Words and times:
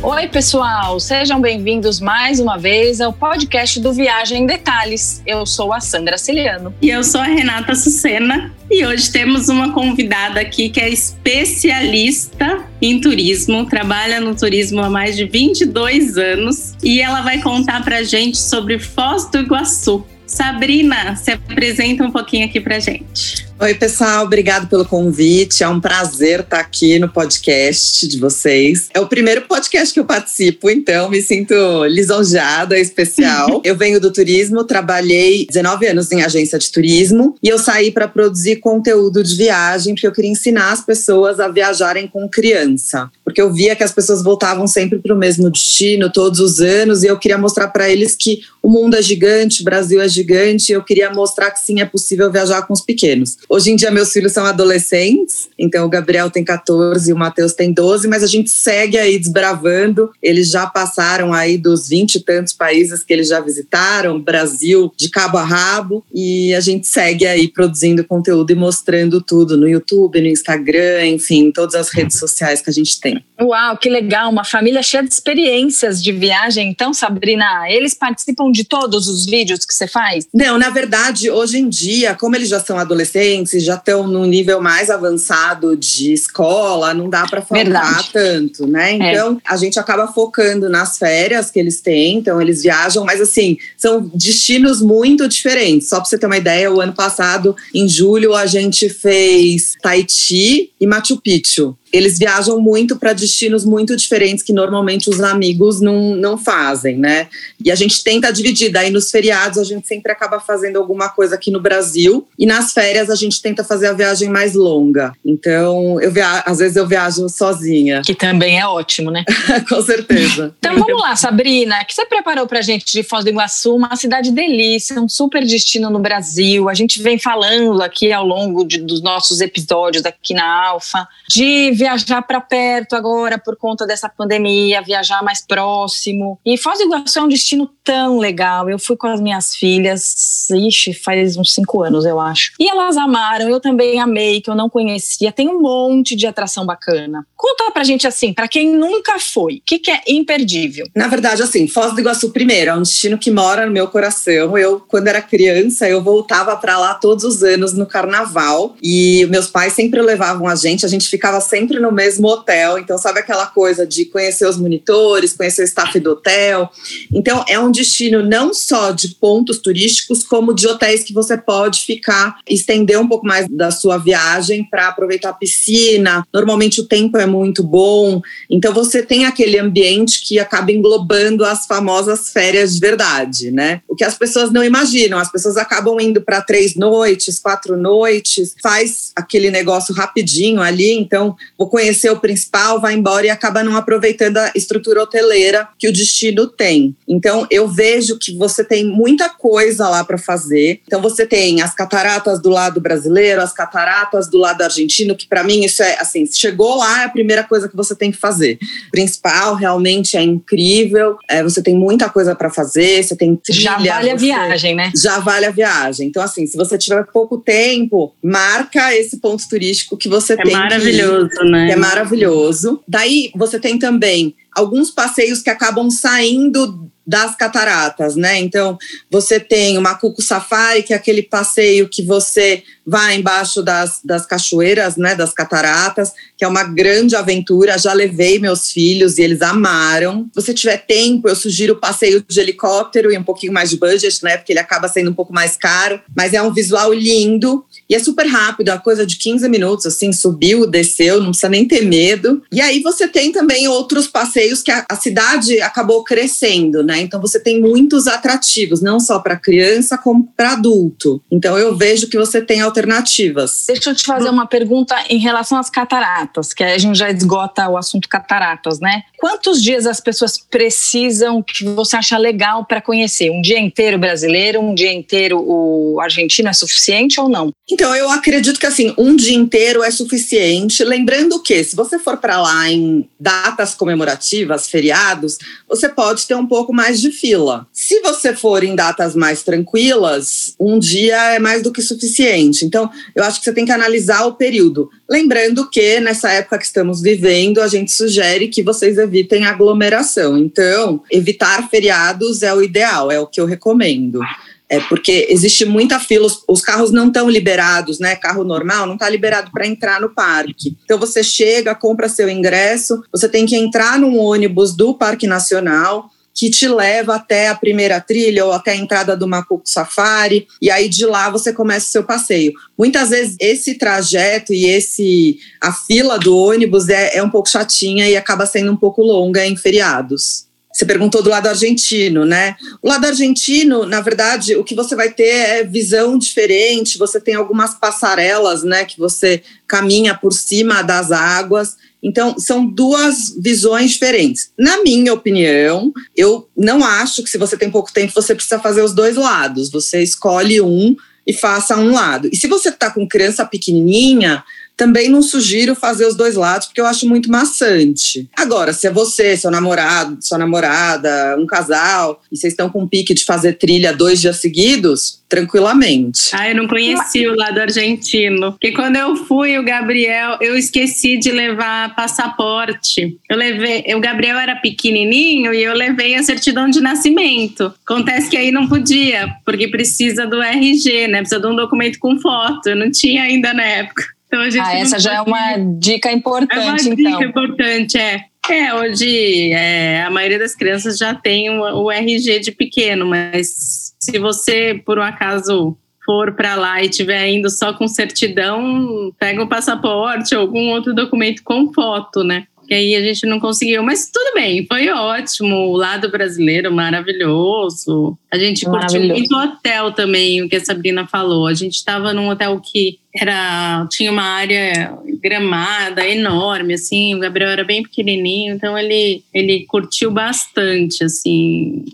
Oi, 0.00 0.28
pessoal, 0.28 1.00
sejam 1.00 1.40
bem-vindos 1.40 1.98
mais 1.98 2.38
uma 2.38 2.56
vez 2.56 3.00
ao 3.00 3.12
podcast 3.12 3.80
do 3.80 3.92
Viagem 3.92 4.44
em 4.44 4.46
Detalhes. 4.46 5.20
Eu 5.26 5.44
sou 5.44 5.72
a 5.72 5.80
Sandra 5.80 6.16
Ciliano. 6.16 6.72
E 6.80 6.88
eu 6.88 7.02
sou 7.02 7.20
a 7.20 7.24
Renata 7.24 7.74
Sucena. 7.74 8.54
E 8.70 8.86
hoje 8.86 9.10
temos 9.10 9.48
uma 9.48 9.72
convidada 9.72 10.38
aqui 10.38 10.68
que 10.68 10.78
é 10.78 10.88
especialista 10.88 12.64
em 12.80 13.00
turismo, 13.00 13.66
trabalha 13.66 14.20
no 14.20 14.36
turismo 14.36 14.80
há 14.82 14.88
mais 14.88 15.16
de 15.16 15.24
22 15.24 16.16
anos 16.16 16.74
e 16.80 17.00
ela 17.00 17.22
vai 17.22 17.42
contar 17.42 17.82
pra 17.82 18.04
gente 18.04 18.38
sobre 18.38 18.78
Foz 18.78 19.28
do 19.28 19.38
Iguaçu. 19.38 20.06
Sabrina, 20.24 21.16
se 21.16 21.32
apresenta 21.32 22.04
um 22.04 22.12
pouquinho 22.12 22.44
aqui 22.46 22.60
pra 22.60 22.78
gente. 22.78 23.47
Oi, 23.60 23.74
pessoal, 23.74 24.24
obrigado 24.24 24.68
pelo 24.68 24.84
convite. 24.84 25.64
É 25.64 25.68
um 25.68 25.80
prazer 25.80 26.40
estar 26.40 26.60
aqui 26.60 26.96
no 27.00 27.08
podcast 27.08 28.06
de 28.06 28.16
vocês. 28.16 28.88
É 28.94 29.00
o 29.00 29.08
primeiro 29.08 29.42
podcast 29.48 29.92
que 29.92 29.98
eu 29.98 30.04
participo, 30.04 30.70
então 30.70 31.10
me 31.10 31.20
sinto 31.20 31.84
lisonjeada, 31.86 32.78
especial. 32.78 33.60
eu 33.66 33.76
venho 33.76 34.00
do 34.00 34.12
turismo, 34.12 34.62
trabalhei 34.62 35.44
19 35.46 35.88
anos 35.88 36.12
em 36.12 36.22
agência 36.22 36.56
de 36.56 36.70
turismo 36.70 37.34
e 37.42 37.48
eu 37.48 37.58
saí 37.58 37.90
para 37.90 38.06
produzir 38.06 38.60
conteúdo 38.60 39.24
de 39.24 39.34
viagem, 39.34 39.92
porque 39.92 40.06
eu 40.06 40.12
queria 40.12 40.30
ensinar 40.30 40.70
as 40.70 40.80
pessoas 40.80 41.40
a 41.40 41.48
viajarem 41.48 42.06
com 42.06 42.28
criança. 42.28 43.10
Porque 43.38 43.42
eu 43.42 43.52
via 43.52 43.76
que 43.76 43.84
as 43.84 43.92
pessoas 43.92 44.20
voltavam 44.20 44.66
sempre 44.66 44.98
para 44.98 45.14
o 45.14 45.16
mesmo 45.16 45.48
destino 45.48 46.10
todos 46.10 46.40
os 46.40 46.60
anos 46.60 47.04
e 47.04 47.06
eu 47.06 47.16
queria 47.16 47.38
mostrar 47.38 47.68
para 47.68 47.88
eles 47.88 48.16
que 48.16 48.40
o 48.60 48.68
mundo 48.68 48.96
é 48.96 49.02
gigante, 49.02 49.62
o 49.62 49.64
Brasil 49.64 50.00
é 50.00 50.08
gigante, 50.08 50.70
e 50.70 50.74
eu 50.74 50.82
queria 50.82 51.10
mostrar 51.10 51.50
que 51.50 51.60
sim, 51.60 51.80
é 51.80 51.86
possível 51.86 52.30
viajar 52.30 52.66
com 52.66 52.74
os 52.74 52.80
pequenos. 52.80 53.38
Hoje 53.48 53.70
em 53.70 53.76
dia, 53.76 53.90
meus 53.90 54.12
filhos 54.12 54.32
são 54.32 54.44
adolescentes, 54.44 55.48
então 55.58 55.86
o 55.86 55.88
Gabriel 55.88 56.30
tem 56.30 56.44
14 56.44 57.08
e 57.08 57.12
o 57.12 57.16
Matheus 57.16 57.52
tem 57.52 57.72
12, 57.72 58.08
mas 58.08 58.22
a 58.22 58.26
gente 58.26 58.50
segue 58.50 58.98
aí 58.98 59.18
desbravando. 59.18 60.10
Eles 60.22 60.50
já 60.50 60.66
passaram 60.66 61.32
aí 61.32 61.56
dos 61.56 61.88
20 61.88 62.16
e 62.16 62.20
tantos 62.20 62.52
países 62.52 63.04
que 63.04 63.12
eles 63.12 63.28
já 63.28 63.40
visitaram, 63.40 64.20
Brasil 64.20 64.92
de 64.96 65.08
cabo 65.08 65.38
a 65.38 65.44
rabo, 65.44 66.04
e 66.12 66.52
a 66.54 66.60
gente 66.60 66.86
segue 66.88 67.24
aí 67.24 67.48
produzindo 67.48 68.04
conteúdo 68.04 68.50
e 68.50 68.56
mostrando 68.56 69.22
tudo 69.22 69.56
no 69.56 69.68
YouTube, 69.68 70.20
no 70.20 70.26
Instagram, 70.26 71.06
enfim, 71.06 71.52
todas 71.52 71.74
as 71.74 71.88
redes 71.88 72.18
sociais 72.18 72.60
que 72.60 72.68
a 72.68 72.72
gente 72.72 73.00
tem. 73.00 73.24
Uau, 73.40 73.76
que 73.76 73.88
legal! 73.88 74.30
Uma 74.30 74.44
família 74.44 74.82
cheia 74.82 75.02
de 75.02 75.12
experiências 75.12 76.02
de 76.02 76.10
viagem. 76.10 76.68
Então, 76.68 76.92
Sabrina, 76.92 77.70
eles 77.70 77.94
participam 77.94 78.50
de 78.50 78.64
todos 78.64 79.06
os 79.06 79.26
vídeos 79.26 79.64
que 79.64 79.72
você 79.72 79.86
faz? 79.86 80.26
Não, 80.34 80.58
na 80.58 80.70
verdade, 80.70 81.30
hoje 81.30 81.58
em 81.58 81.68
dia, 81.68 82.16
como 82.16 82.34
eles 82.34 82.48
já 82.48 82.58
são 82.58 82.76
adolescentes, 82.78 83.62
já 83.62 83.76
estão 83.76 84.08
num 84.08 84.24
nível 84.24 84.60
mais 84.60 84.90
avançado 84.90 85.76
de 85.76 86.12
escola, 86.12 86.92
não 86.92 87.08
dá 87.08 87.26
para 87.26 87.40
Verdade. 87.48 88.10
tanto, 88.12 88.66
né? 88.66 88.92
É. 88.92 89.12
Então 89.12 89.34
é. 89.34 89.52
a 89.52 89.56
gente 89.56 89.78
acaba 89.78 90.08
focando 90.08 90.68
nas 90.68 90.98
férias 90.98 91.48
que 91.50 91.60
eles 91.60 91.80
têm, 91.80 92.18
então 92.18 92.42
eles 92.42 92.62
viajam, 92.62 93.04
mas 93.04 93.20
assim, 93.20 93.56
são 93.76 94.10
destinos 94.14 94.82
muito 94.82 95.28
diferentes. 95.28 95.88
Só 95.88 96.00
para 96.00 96.06
você 96.06 96.18
ter 96.18 96.26
uma 96.26 96.36
ideia, 96.36 96.72
o 96.72 96.80
ano 96.80 96.92
passado, 96.92 97.54
em 97.72 97.88
julho, 97.88 98.34
a 98.34 98.46
gente 98.46 98.88
fez 98.88 99.74
Tahiti 99.80 100.72
e 100.80 100.86
Machu 100.88 101.20
Picchu 101.20 101.76
eles 101.92 102.18
viajam 102.18 102.60
muito 102.60 102.96
para 102.96 103.12
destinos 103.12 103.64
muito 103.64 103.96
diferentes 103.96 104.42
que 104.42 104.52
normalmente 104.52 105.08
os 105.08 105.20
amigos 105.20 105.80
não, 105.80 106.14
não 106.16 106.36
fazem, 106.36 106.96
né? 106.96 107.28
E 107.64 107.70
a 107.70 107.74
gente 107.74 108.02
tenta 108.02 108.32
dividir. 108.32 108.70
Daí 108.70 108.90
nos 108.90 109.10
feriados 109.10 109.58
a 109.58 109.64
gente 109.64 109.86
sempre 109.86 110.12
acaba 110.12 110.40
fazendo 110.40 110.78
alguma 110.78 111.08
coisa 111.08 111.34
aqui 111.34 111.50
no 111.50 111.60
Brasil 111.60 112.26
e 112.38 112.46
nas 112.46 112.72
férias 112.72 113.10
a 113.10 113.14
gente 113.14 113.40
tenta 113.40 113.64
fazer 113.64 113.88
a 113.88 113.92
viagem 113.92 114.28
mais 114.28 114.54
longa. 114.54 115.12
Então, 115.24 116.00
eu 116.00 116.10
via... 116.10 116.40
às 116.40 116.58
vezes 116.58 116.76
eu 116.76 116.86
viajo 116.86 117.28
sozinha. 117.28 118.02
Que 118.04 118.14
também 118.14 118.60
é 118.60 118.66
ótimo, 118.66 119.10
né? 119.10 119.24
Com 119.68 119.82
certeza. 119.82 120.54
então 120.58 120.78
vamos 120.78 121.00
lá, 121.00 121.16
Sabrina, 121.16 121.80
o 121.82 121.86
que 121.86 121.94
você 121.94 122.04
preparou 122.06 122.46
pra 122.46 122.60
gente 122.60 122.84
de 122.84 123.02
Foz 123.02 123.24
do 123.24 123.30
Iguaçu, 123.30 123.74
uma 123.74 123.96
cidade 123.96 124.30
delícia, 124.30 125.00
um 125.00 125.08
super 125.08 125.44
destino 125.44 125.90
no 125.90 125.98
Brasil. 125.98 126.68
A 126.68 126.74
gente 126.74 127.00
vem 127.02 127.18
falando 127.18 127.82
aqui 127.82 128.12
ao 128.12 128.26
longo 128.26 128.64
de, 128.64 128.78
dos 128.78 129.02
nossos 129.02 129.40
episódios 129.40 130.04
aqui 130.04 130.34
na 130.34 130.68
Alfa 130.68 131.06
de 131.28 131.72
viajar 131.78 132.22
para 132.22 132.40
perto 132.40 132.96
agora 132.96 133.38
por 133.38 133.56
conta 133.56 133.86
dessa 133.86 134.08
pandemia, 134.08 134.82
viajar 134.82 135.22
mais 135.22 135.40
próximo. 135.40 136.38
E 136.44 136.58
Foz 136.58 136.78
do 136.78 136.84
Iguaçu 136.84 137.18
é 137.18 137.22
um 137.22 137.28
destino 137.28 137.70
tão 137.84 138.18
legal. 138.18 138.68
Eu 138.68 138.78
fui 138.78 138.96
com 138.96 139.06
as 139.06 139.20
minhas 139.20 139.54
filhas, 139.54 140.48
ixi, 140.50 140.92
faz 140.92 141.36
uns 141.36 141.54
cinco 141.54 141.82
anos, 141.82 142.04
eu 142.04 142.18
acho. 142.18 142.52
E 142.58 142.68
elas 142.68 142.96
amaram, 142.96 143.48
eu 143.48 143.60
também 143.60 144.00
amei, 144.00 144.40
que 144.40 144.50
eu 144.50 144.54
não 144.54 144.68
conhecia. 144.68 145.30
Tem 145.30 145.48
um 145.48 145.60
monte 145.60 146.16
de 146.16 146.26
atração 146.26 146.66
bacana. 146.66 147.24
Conta 147.36 147.70
pra 147.70 147.84
gente 147.84 148.06
assim, 148.06 148.32
para 148.32 148.48
quem 148.48 148.70
nunca 148.70 149.18
foi, 149.20 149.54
o 149.54 149.62
que, 149.64 149.78
que 149.78 149.90
é 149.90 150.00
imperdível? 150.08 150.86
Na 150.94 151.06
verdade, 151.06 151.42
assim, 151.42 151.68
Foz 151.68 151.94
do 151.94 152.00
Iguaçu, 152.00 152.30
primeiro, 152.30 152.70
é 152.70 152.74
um 152.74 152.82
destino 152.82 153.16
que 153.16 153.30
mora 153.30 153.66
no 153.66 153.72
meu 153.72 153.86
coração. 153.86 154.58
Eu, 154.58 154.80
quando 154.80 155.06
era 155.06 155.22
criança, 155.22 155.88
eu 155.88 156.02
voltava 156.02 156.56
para 156.56 156.76
lá 156.78 156.94
todos 156.94 157.24
os 157.24 157.42
anos 157.42 157.72
no 157.72 157.86
carnaval. 157.86 158.76
E 158.82 159.26
meus 159.30 159.46
pais 159.46 159.74
sempre 159.74 160.02
levavam 160.02 160.48
a 160.48 160.56
gente, 160.56 160.84
a 160.84 160.88
gente 160.88 161.08
ficava 161.08 161.40
sempre 161.40 161.67
no 161.74 161.92
mesmo 161.92 162.28
hotel. 162.28 162.78
Então, 162.78 162.96
sabe 162.98 163.20
aquela 163.20 163.46
coisa 163.46 163.86
de 163.86 164.04
conhecer 164.04 164.46
os 164.46 164.56
monitores, 164.56 165.32
conhecer 165.32 165.62
o 165.62 165.64
staff 165.64 165.98
do 166.00 166.12
hotel. 166.12 166.70
Então, 167.12 167.44
é 167.48 167.58
um 167.58 167.70
destino 167.70 168.22
não 168.22 168.54
só 168.54 168.90
de 168.90 169.08
pontos 169.16 169.58
turísticos, 169.58 170.22
como 170.22 170.54
de 170.54 170.66
hotéis 170.66 171.04
que 171.04 171.12
você 171.12 171.36
pode 171.36 171.80
ficar, 171.80 172.38
estender 172.48 172.98
um 172.98 173.08
pouco 173.08 173.26
mais 173.26 173.46
da 173.48 173.70
sua 173.70 173.98
viagem 173.98 174.64
para 174.64 174.88
aproveitar 174.88 175.30
a 175.30 175.34
piscina. 175.34 176.26
Normalmente 176.32 176.80
o 176.80 176.86
tempo 176.86 177.16
é 177.16 177.26
muito 177.26 177.62
bom. 177.62 178.20
Então 178.50 178.72
você 178.72 179.02
tem 179.02 179.24
aquele 179.24 179.58
ambiente 179.58 180.22
que 180.26 180.38
acaba 180.38 180.72
englobando 180.72 181.44
as 181.44 181.66
famosas 181.66 182.30
férias 182.30 182.74
de 182.74 182.80
verdade, 182.80 183.50
né? 183.50 183.80
Que 183.98 184.04
as 184.04 184.16
pessoas 184.16 184.52
não 184.52 184.62
imaginam. 184.62 185.18
As 185.18 185.30
pessoas 185.30 185.56
acabam 185.56 186.00
indo 186.00 186.22
para 186.22 186.40
três 186.40 186.76
noites, 186.76 187.38
quatro 187.38 187.76
noites, 187.76 188.54
faz 188.62 189.12
aquele 189.16 189.50
negócio 189.50 189.94
rapidinho 189.94 190.62
ali. 190.62 190.92
Então 190.92 191.36
vou 191.58 191.68
conhecer 191.68 192.10
o 192.10 192.20
principal, 192.20 192.80
vai 192.80 192.94
embora 192.94 193.26
e 193.26 193.30
acaba 193.30 193.64
não 193.64 193.76
aproveitando 193.76 194.38
a 194.38 194.52
estrutura 194.54 195.02
hoteleira 195.02 195.68
que 195.78 195.88
o 195.88 195.92
destino 195.92 196.46
tem. 196.46 196.96
Então 197.06 197.46
eu 197.50 197.66
vejo 197.66 198.18
que 198.18 198.36
você 198.36 198.64
tem 198.64 198.84
muita 198.86 199.28
coisa 199.28 199.88
lá 199.88 200.04
para 200.04 200.16
fazer. 200.16 200.80
Então 200.86 201.02
você 201.02 201.26
tem 201.26 201.60
as 201.60 201.74
cataratas 201.74 202.40
do 202.40 202.48
lado 202.48 202.80
brasileiro, 202.80 203.42
as 203.42 203.52
cataratas 203.52 204.28
do 204.28 204.38
lado 204.38 204.62
argentino, 204.62 205.16
que 205.16 205.26
para 205.26 205.42
mim 205.42 205.64
isso 205.64 205.82
é 205.82 205.98
assim, 205.98 206.24
chegou 206.26 206.76
lá 206.76 207.02
é 207.02 207.08
primeira 207.08 207.42
coisa 207.42 207.68
que 207.68 207.76
você 207.76 207.94
tem 207.94 208.12
que 208.12 208.16
fazer. 208.16 208.58
O 208.88 208.90
principal 208.90 209.54
realmente 209.54 210.16
é 210.16 210.22
incrível, 210.22 211.16
é, 211.28 211.42
você 211.42 211.62
tem 211.62 211.74
muita 211.74 212.08
coisa 212.08 212.34
para 212.34 212.50
fazer, 212.50 213.02
você 213.02 213.16
tem 213.16 213.34
trilha. 213.34 213.78
Já 213.88 213.96
vale 213.96 214.10
a 214.10 214.16
viagem, 214.16 214.74
né? 214.74 214.92
Já 214.94 215.18
vale 215.18 215.46
a 215.46 215.50
viagem. 215.50 216.08
Então, 216.08 216.22
assim, 216.22 216.46
se 216.46 216.56
você 216.56 216.78
tiver 216.78 217.04
pouco 217.12 217.38
tempo, 217.38 218.14
marca 218.22 218.94
esse 218.94 219.18
ponto 219.18 219.48
turístico 219.48 219.96
que 219.96 220.08
você 220.08 220.34
é 220.34 220.36
tem. 220.36 220.52
É 220.52 220.56
maravilhoso, 220.56 221.30
ir, 221.42 221.50
né? 221.50 221.70
É 221.70 221.76
maravilhoso. 221.76 222.80
Daí 222.86 223.30
você 223.34 223.58
tem 223.58 223.78
também 223.78 224.34
alguns 224.52 224.90
passeios 224.90 225.40
que 225.40 225.50
acabam 225.50 225.90
saindo 225.90 226.90
das 227.08 227.34
cataratas, 227.34 228.16
né? 228.16 228.38
Então, 228.38 228.76
você 229.10 229.40
tem 229.40 229.78
o 229.78 229.80
Macuco 229.80 230.20
Safari, 230.20 230.82
que 230.82 230.92
é 230.92 230.96
aquele 230.96 231.22
passeio 231.22 231.88
que 231.88 232.02
você 232.02 232.62
vai 232.86 233.16
embaixo 233.16 233.62
das, 233.62 234.00
das 234.04 234.26
cachoeiras, 234.26 234.96
né, 234.96 235.14
das 235.14 235.32
cataratas, 235.32 236.12
que 236.36 236.44
é 236.44 236.48
uma 236.48 236.64
grande 236.64 237.16
aventura. 237.16 237.78
Já 237.78 237.94
levei 237.94 238.38
meus 238.38 238.70
filhos 238.70 239.16
e 239.16 239.22
eles 239.22 239.40
amaram. 239.40 240.28
Se 240.34 240.42
você 240.42 240.52
tiver 240.52 240.76
tempo, 240.86 241.28
eu 241.28 241.34
sugiro 241.34 241.74
o 241.74 241.80
passeio 241.80 242.22
de 242.26 242.40
helicóptero 242.40 243.10
e 243.10 243.16
um 243.16 243.24
pouquinho 243.24 243.54
mais 243.54 243.70
de 243.70 243.78
budget, 243.78 244.22
né, 244.22 244.36
porque 244.36 244.52
ele 244.52 244.60
acaba 244.60 244.86
sendo 244.86 245.10
um 245.10 245.14
pouco 245.14 245.32
mais 245.32 245.56
caro, 245.56 246.00
mas 246.14 246.34
é 246.34 246.42
um 246.42 246.52
visual 246.52 246.92
lindo 246.92 247.64
e 247.88 247.94
é 247.94 247.98
super 247.98 248.26
rápido, 248.26 248.68
a 248.70 248.78
coisa 248.78 249.06
de 249.06 249.16
15 249.16 249.48
minutos, 249.48 249.86
assim, 249.86 250.12
subiu, 250.12 250.66
desceu, 250.66 251.18
não 251.20 251.30
precisa 251.30 251.48
nem 251.48 251.66
ter 251.66 251.82
medo. 251.82 252.42
E 252.52 252.60
aí 252.60 252.82
você 252.82 253.08
tem 253.08 253.32
também 253.32 253.66
outros 253.66 254.06
passeios 254.06 254.62
que 254.62 254.70
a, 254.70 254.84
a 254.88 254.96
cidade 254.96 255.60
acabou 255.60 256.04
crescendo, 256.04 256.82
né? 256.82 257.00
Então 257.00 257.20
você 257.20 257.40
tem 257.40 257.60
muitos 257.60 258.06
atrativos, 258.06 258.82
não 258.82 259.00
só 259.00 259.18
para 259.18 259.36
criança, 259.36 259.96
como 259.96 260.30
para 260.36 260.52
adulto. 260.52 261.22
Então 261.30 261.58
eu 261.58 261.76
vejo 261.76 262.08
que 262.08 262.18
você 262.18 262.42
tem 262.42 262.60
alternativas. 262.60 263.64
Deixa 263.66 263.90
eu 263.90 263.94
te 263.94 264.04
fazer 264.04 264.28
uma 264.28 264.46
pergunta 264.46 264.94
em 265.08 265.18
relação 265.18 265.58
às 265.58 265.70
cataratas, 265.70 266.52
que 266.52 266.62
a 266.62 266.78
gente 266.78 266.98
já 266.98 267.10
esgota 267.10 267.68
o 267.68 267.76
assunto 267.76 268.08
cataratas, 268.08 268.80
né? 268.80 269.02
Quantos 269.18 269.60
dias 269.60 269.84
as 269.84 270.00
pessoas 270.00 270.38
precisam 270.38 271.42
que 271.42 271.64
você 271.64 271.96
acha 271.96 272.16
legal 272.16 272.64
para 272.64 272.80
conhecer? 272.80 273.30
Um 273.30 273.42
dia 273.42 273.58
inteiro 273.58 273.98
brasileiro, 273.98 274.60
um 274.60 274.74
dia 274.74 274.92
inteiro 274.92 275.38
o 275.40 276.00
argentino 276.00 276.48
é 276.48 276.52
suficiente 276.52 277.20
ou 277.20 277.28
não? 277.28 277.52
Então, 277.68 277.94
eu 277.94 278.08
acredito 278.10 278.60
que 278.60 278.66
assim, 278.66 278.94
um 278.96 279.16
dia 279.16 279.36
inteiro 279.36 279.82
é 279.82 279.90
suficiente. 279.90 280.84
Lembrando 280.84 281.42
que, 281.42 281.62
se 281.64 281.74
você 281.74 281.98
for 281.98 282.16
para 282.16 282.40
lá 282.40 282.70
em 282.70 283.08
datas 283.18 283.74
comemorativas, 283.74 284.68
feriados, 284.68 285.36
você 285.68 285.88
pode 285.88 286.26
ter 286.26 286.34
um 286.34 286.46
pouco 286.46 286.72
mais 286.72 287.00
de 287.00 287.10
fila. 287.10 287.66
Se 287.72 288.00
você 288.00 288.34
for 288.34 288.62
em 288.62 288.76
datas 288.76 289.16
mais 289.16 289.42
tranquilas, 289.42 290.54
um 290.60 290.78
dia 290.78 291.34
é 291.34 291.38
mais 291.40 291.62
do 291.62 291.72
que 291.72 291.82
suficiente. 291.82 292.64
Então, 292.64 292.88
eu 293.14 293.24
acho 293.24 293.40
que 293.40 293.44
você 293.44 293.52
tem 293.52 293.64
que 293.64 293.72
analisar 293.72 294.26
o 294.26 294.34
período. 294.34 294.88
Lembrando 295.10 295.68
que, 295.68 295.98
nessa 296.00 296.30
época 296.30 296.58
que 296.58 296.66
estamos 296.66 297.02
vivendo, 297.02 297.60
a 297.60 297.66
gente 297.66 297.90
sugere 297.90 298.48
que 298.48 298.62
vocês 298.62 298.98
evitem 299.08 299.44
aglomeração. 299.44 300.38
Então, 300.38 301.02
evitar 301.10 301.68
feriados 301.68 302.42
é 302.42 302.54
o 302.54 302.62
ideal, 302.62 303.10
é 303.10 303.18
o 303.18 303.26
que 303.26 303.40
eu 303.40 303.46
recomendo. 303.46 304.20
É 304.68 304.80
porque 304.80 305.26
existe 305.30 305.64
muita 305.64 305.98
fila, 305.98 306.26
os, 306.26 306.44
os 306.46 306.60
carros 306.60 306.92
não 306.92 307.06
estão 307.08 307.28
liberados, 307.28 307.98
né? 307.98 308.14
Carro 308.14 308.44
normal 308.44 308.86
não 308.86 308.94
está 308.94 309.08
liberado 309.08 309.50
para 309.50 309.66
entrar 309.66 310.00
no 310.00 310.10
parque. 310.10 310.76
Então 310.84 310.98
você 310.98 311.24
chega, 311.24 311.74
compra 311.74 312.08
seu 312.08 312.28
ingresso, 312.28 313.02
você 313.10 313.28
tem 313.28 313.46
que 313.46 313.56
entrar 313.56 313.98
num 313.98 314.18
ônibus 314.18 314.76
do 314.76 314.94
Parque 314.94 315.26
Nacional 315.26 316.10
que 316.38 316.48
te 316.48 316.68
leva 316.68 317.16
até 317.16 317.48
a 317.48 317.54
primeira 317.56 318.00
trilha 318.00 318.46
ou 318.46 318.52
até 318.52 318.70
a 318.70 318.76
entrada 318.76 319.16
do 319.16 319.26
Macuco 319.26 319.68
Safari, 319.68 320.46
e 320.62 320.70
aí 320.70 320.88
de 320.88 321.04
lá 321.04 321.28
você 321.28 321.52
começa 321.52 321.88
o 321.88 321.90
seu 321.90 322.04
passeio. 322.04 322.52
Muitas 322.78 323.10
vezes 323.10 323.36
esse 323.40 323.74
trajeto 323.74 324.54
e 324.54 324.66
esse 324.66 325.40
a 325.60 325.72
fila 325.72 326.16
do 326.16 326.36
ônibus 326.36 326.88
é, 326.88 327.16
é 327.16 327.22
um 327.24 327.28
pouco 327.28 327.50
chatinha 327.50 328.08
e 328.08 328.16
acaba 328.16 328.46
sendo 328.46 328.70
um 328.70 328.76
pouco 328.76 329.02
longa 329.02 329.44
em 329.44 329.56
feriados. 329.56 330.47
Você 330.78 330.86
perguntou 330.86 331.20
do 331.20 331.28
lado 331.28 331.48
argentino, 331.48 332.24
né? 332.24 332.54
O 332.80 332.88
lado 332.88 333.04
argentino, 333.04 333.84
na 333.84 334.00
verdade, 334.00 334.54
o 334.54 334.62
que 334.62 334.76
você 334.76 334.94
vai 334.94 335.10
ter 335.10 335.24
é 335.24 335.64
visão 335.64 336.16
diferente. 336.16 336.98
Você 336.98 337.20
tem 337.20 337.34
algumas 337.34 337.74
passarelas, 337.74 338.62
né? 338.62 338.84
Que 338.84 338.96
você 338.96 339.42
caminha 339.66 340.14
por 340.14 340.32
cima 340.32 340.82
das 340.82 341.10
águas. 341.10 341.76
Então, 342.00 342.38
são 342.38 342.64
duas 342.64 343.34
visões 343.36 343.90
diferentes. 343.90 344.52
Na 344.56 344.80
minha 344.84 345.12
opinião, 345.12 345.92
eu 346.16 346.48
não 346.56 346.84
acho 346.84 347.24
que 347.24 347.30
se 347.30 347.38
você 347.38 347.56
tem 347.56 347.72
pouco 347.72 347.92
tempo, 347.92 348.12
você 348.14 348.32
precisa 348.32 348.60
fazer 348.60 348.82
os 348.82 348.92
dois 348.92 349.16
lados. 349.16 349.72
Você 349.72 350.00
escolhe 350.00 350.60
um 350.60 350.94
e 351.26 351.32
faça 351.32 351.76
um 351.76 351.92
lado. 351.92 352.28
E 352.32 352.36
se 352.36 352.46
você 352.46 352.68
está 352.68 352.88
com 352.88 353.08
criança 353.08 353.44
pequenininha, 353.44 354.44
também 354.78 355.08
não 355.08 355.20
sugiro 355.20 355.74
fazer 355.74 356.06
os 356.06 356.14
dois 356.14 356.36
lados, 356.36 356.68
porque 356.68 356.80
eu 356.80 356.86
acho 356.86 357.06
muito 357.06 357.28
maçante. 357.28 358.28
Agora, 358.36 358.72
se 358.72 358.86
é 358.86 358.90
você, 358.90 359.36
seu 359.36 359.50
namorado, 359.50 360.16
sua 360.20 360.38
namorada, 360.38 361.36
um 361.36 361.46
casal, 361.46 362.22
e 362.30 362.36
vocês 362.36 362.52
estão 362.52 362.70
com 362.70 362.84
um 362.84 362.88
pique 362.88 363.12
de 363.12 363.24
fazer 363.24 363.54
trilha 363.54 363.92
dois 363.92 364.20
dias 364.20 364.36
seguidos, 364.36 365.18
tranquilamente. 365.28 366.30
Ah, 366.32 366.48
eu 366.48 366.54
não 366.54 366.68
conheci 366.68 367.26
o 367.26 367.34
lado 367.34 367.60
argentino. 367.60 368.52
Porque 368.52 368.70
quando 368.70 368.94
eu 368.94 369.16
fui, 369.16 369.58
o 369.58 369.64
Gabriel, 369.64 370.38
eu 370.40 370.56
esqueci 370.56 371.18
de 371.18 371.32
levar 371.32 371.96
passaporte. 371.96 373.18
Eu 373.28 373.36
levei, 373.36 373.84
o 373.96 374.00
Gabriel 374.00 374.38
era 374.38 374.54
pequenininho 374.54 375.52
e 375.52 375.60
eu 375.60 375.74
levei 375.74 376.14
a 376.14 376.22
certidão 376.22 376.70
de 376.70 376.80
nascimento. 376.80 377.74
Acontece 377.84 378.30
que 378.30 378.36
aí 378.36 378.52
não 378.52 378.68
podia, 378.68 379.28
porque 379.44 379.66
precisa 379.66 380.24
do 380.24 380.40
RG, 380.40 381.08
né? 381.08 381.18
Precisa 381.18 381.40
de 381.40 381.46
um 381.48 381.56
documento 381.56 381.98
com 381.98 382.16
foto. 382.20 382.68
Eu 382.68 382.76
não 382.76 382.92
tinha 382.92 383.24
ainda 383.24 383.52
na 383.52 383.64
época. 383.64 384.17
Então 384.28 384.40
a 384.42 384.50
gente 384.50 384.62
ah, 384.62 384.78
essa 384.78 384.98
já 384.98 385.14
é 385.14 385.20
uma 385.22 385.56
dica 385.78 386.12
importante, 386.12 386.58
é 386.58 386.60
uma 386.60 386.76
então. 386.76 386.94
dica 386.94 387.24
importante, 387.24 387.98
é. 387.98 388.24
É, 388.50 388.72
hoje 388.72 389.52
é, 389.52 390.02
a 390.02 390.10
maioria 390.10 390.38
das 390.38 390.54
crianças 390.54 390.96
já 390.96 391.14
tem 391.14 391.50
o, 391.50 391.90
RG 391.90 392.40
de 392.40 392.50
pequeno, 392.50 393.04
mas 393.04 393.94
se 393.98 394.18
você, 394.18 394.80
por 394.86 394.98
um 394.98 395.02
acaso, 395.02 395.76
for 396.02 396.32
para 396.32 396.54
lá 396.54 396.82
e 396.82 396.86
estiver 396.86 397.28
indo 397.28 397.50
só 397.50 397.74
com 397.74 397.86
certidão, 397.86 399.12
pega 399.18 399.42
um 399.42 399.46
passaporte 399.46 400.34
ou 400.34 400.40
algum 400.40 400.70
outro 400.70 400.94
documento 400.94 401.42
com 401.42 401.70
foto, 401.74 402.24
né? 402.24 402.46
Que 402.68 402.74
aí 402.74 402.94
a 402.94 403.00
gente 403.00 403.24
não 403.24 403.40
conseguiu, 403.40 403.82
mas 403.82 404.10
tudo 404.12 404.34
bem, 404.34 404.66
foi 404.66 404.90
ótimo. 404.90 405.56
O 405.70 405.76
lado 405.76 406.10
brasileiro 406.10 406.70
maravilhoso. 406.70 408.18
A 408.30 408.36
gente 408.38 408.66
curtiu 408.66 409.02
muito 409.04 409.34
o 409.34 409.42
hotel 409.42 409.90
também, 409.92 410.42
o 410.42 410.48
que 410.50 410.56
a 410.56 410.60
Sabrina 410.60 411.06
falou. 411.06 411.46
A 411.46 411.54
gente 411.54 411.76
estava 411.76 412.12
num 412.12 412.28
hotel 412.28 412.60
que 412.60 412.98
era 413.16 413.86
tinha 413.90 414.12
uma 414.12 414.22
área 414.22 414.94
gramada 415.22 416.06
enorme, 416.06 416.74
assim. 416.74 417.14
O 417.14 417.20
Gabriel 417.20 417.48
era 417.48 417.64
bem 417.64 417.82
pequenininho, 417.82 418.54
então 418.54 418.78
ele 418.78 419.24
ele 419.32 419.64
curtiu 419.66 420.10
bastante, 420.10 421.02
assim. 421.02 421.86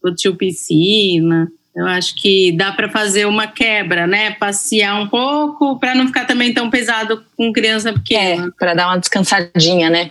Curtiu 0.00 0.34
piscina. 0.34 1.46
Eu 1.76 1.86
acho 1.86 2.14
que 2.16 2.52
dá 2.52 2.72
para 2.72 2.88
fazer 2.90 3.26
uma 3.26 3.46
quebra, 3.46 4.06
né? 4.06 4.32
Passear 4.32 5.00
um 5.00 5.08
pouco 5.08 5.78
para 5.78 5.94
não 5.94 6.06
ficar 6.06 6.26
também 6.26 6.52
tão 6.52 6.70
pesado 6.70 7.22
com 7.36 7.52
criança 7.52 7.92
pequena. 7.92 8.46
É, 8.46 8.50
para 8.58 8.74
dar 8.74 8.88
uma 8.88 8.98
descansadinha, 8.98 9.88
né? 9.88 10.10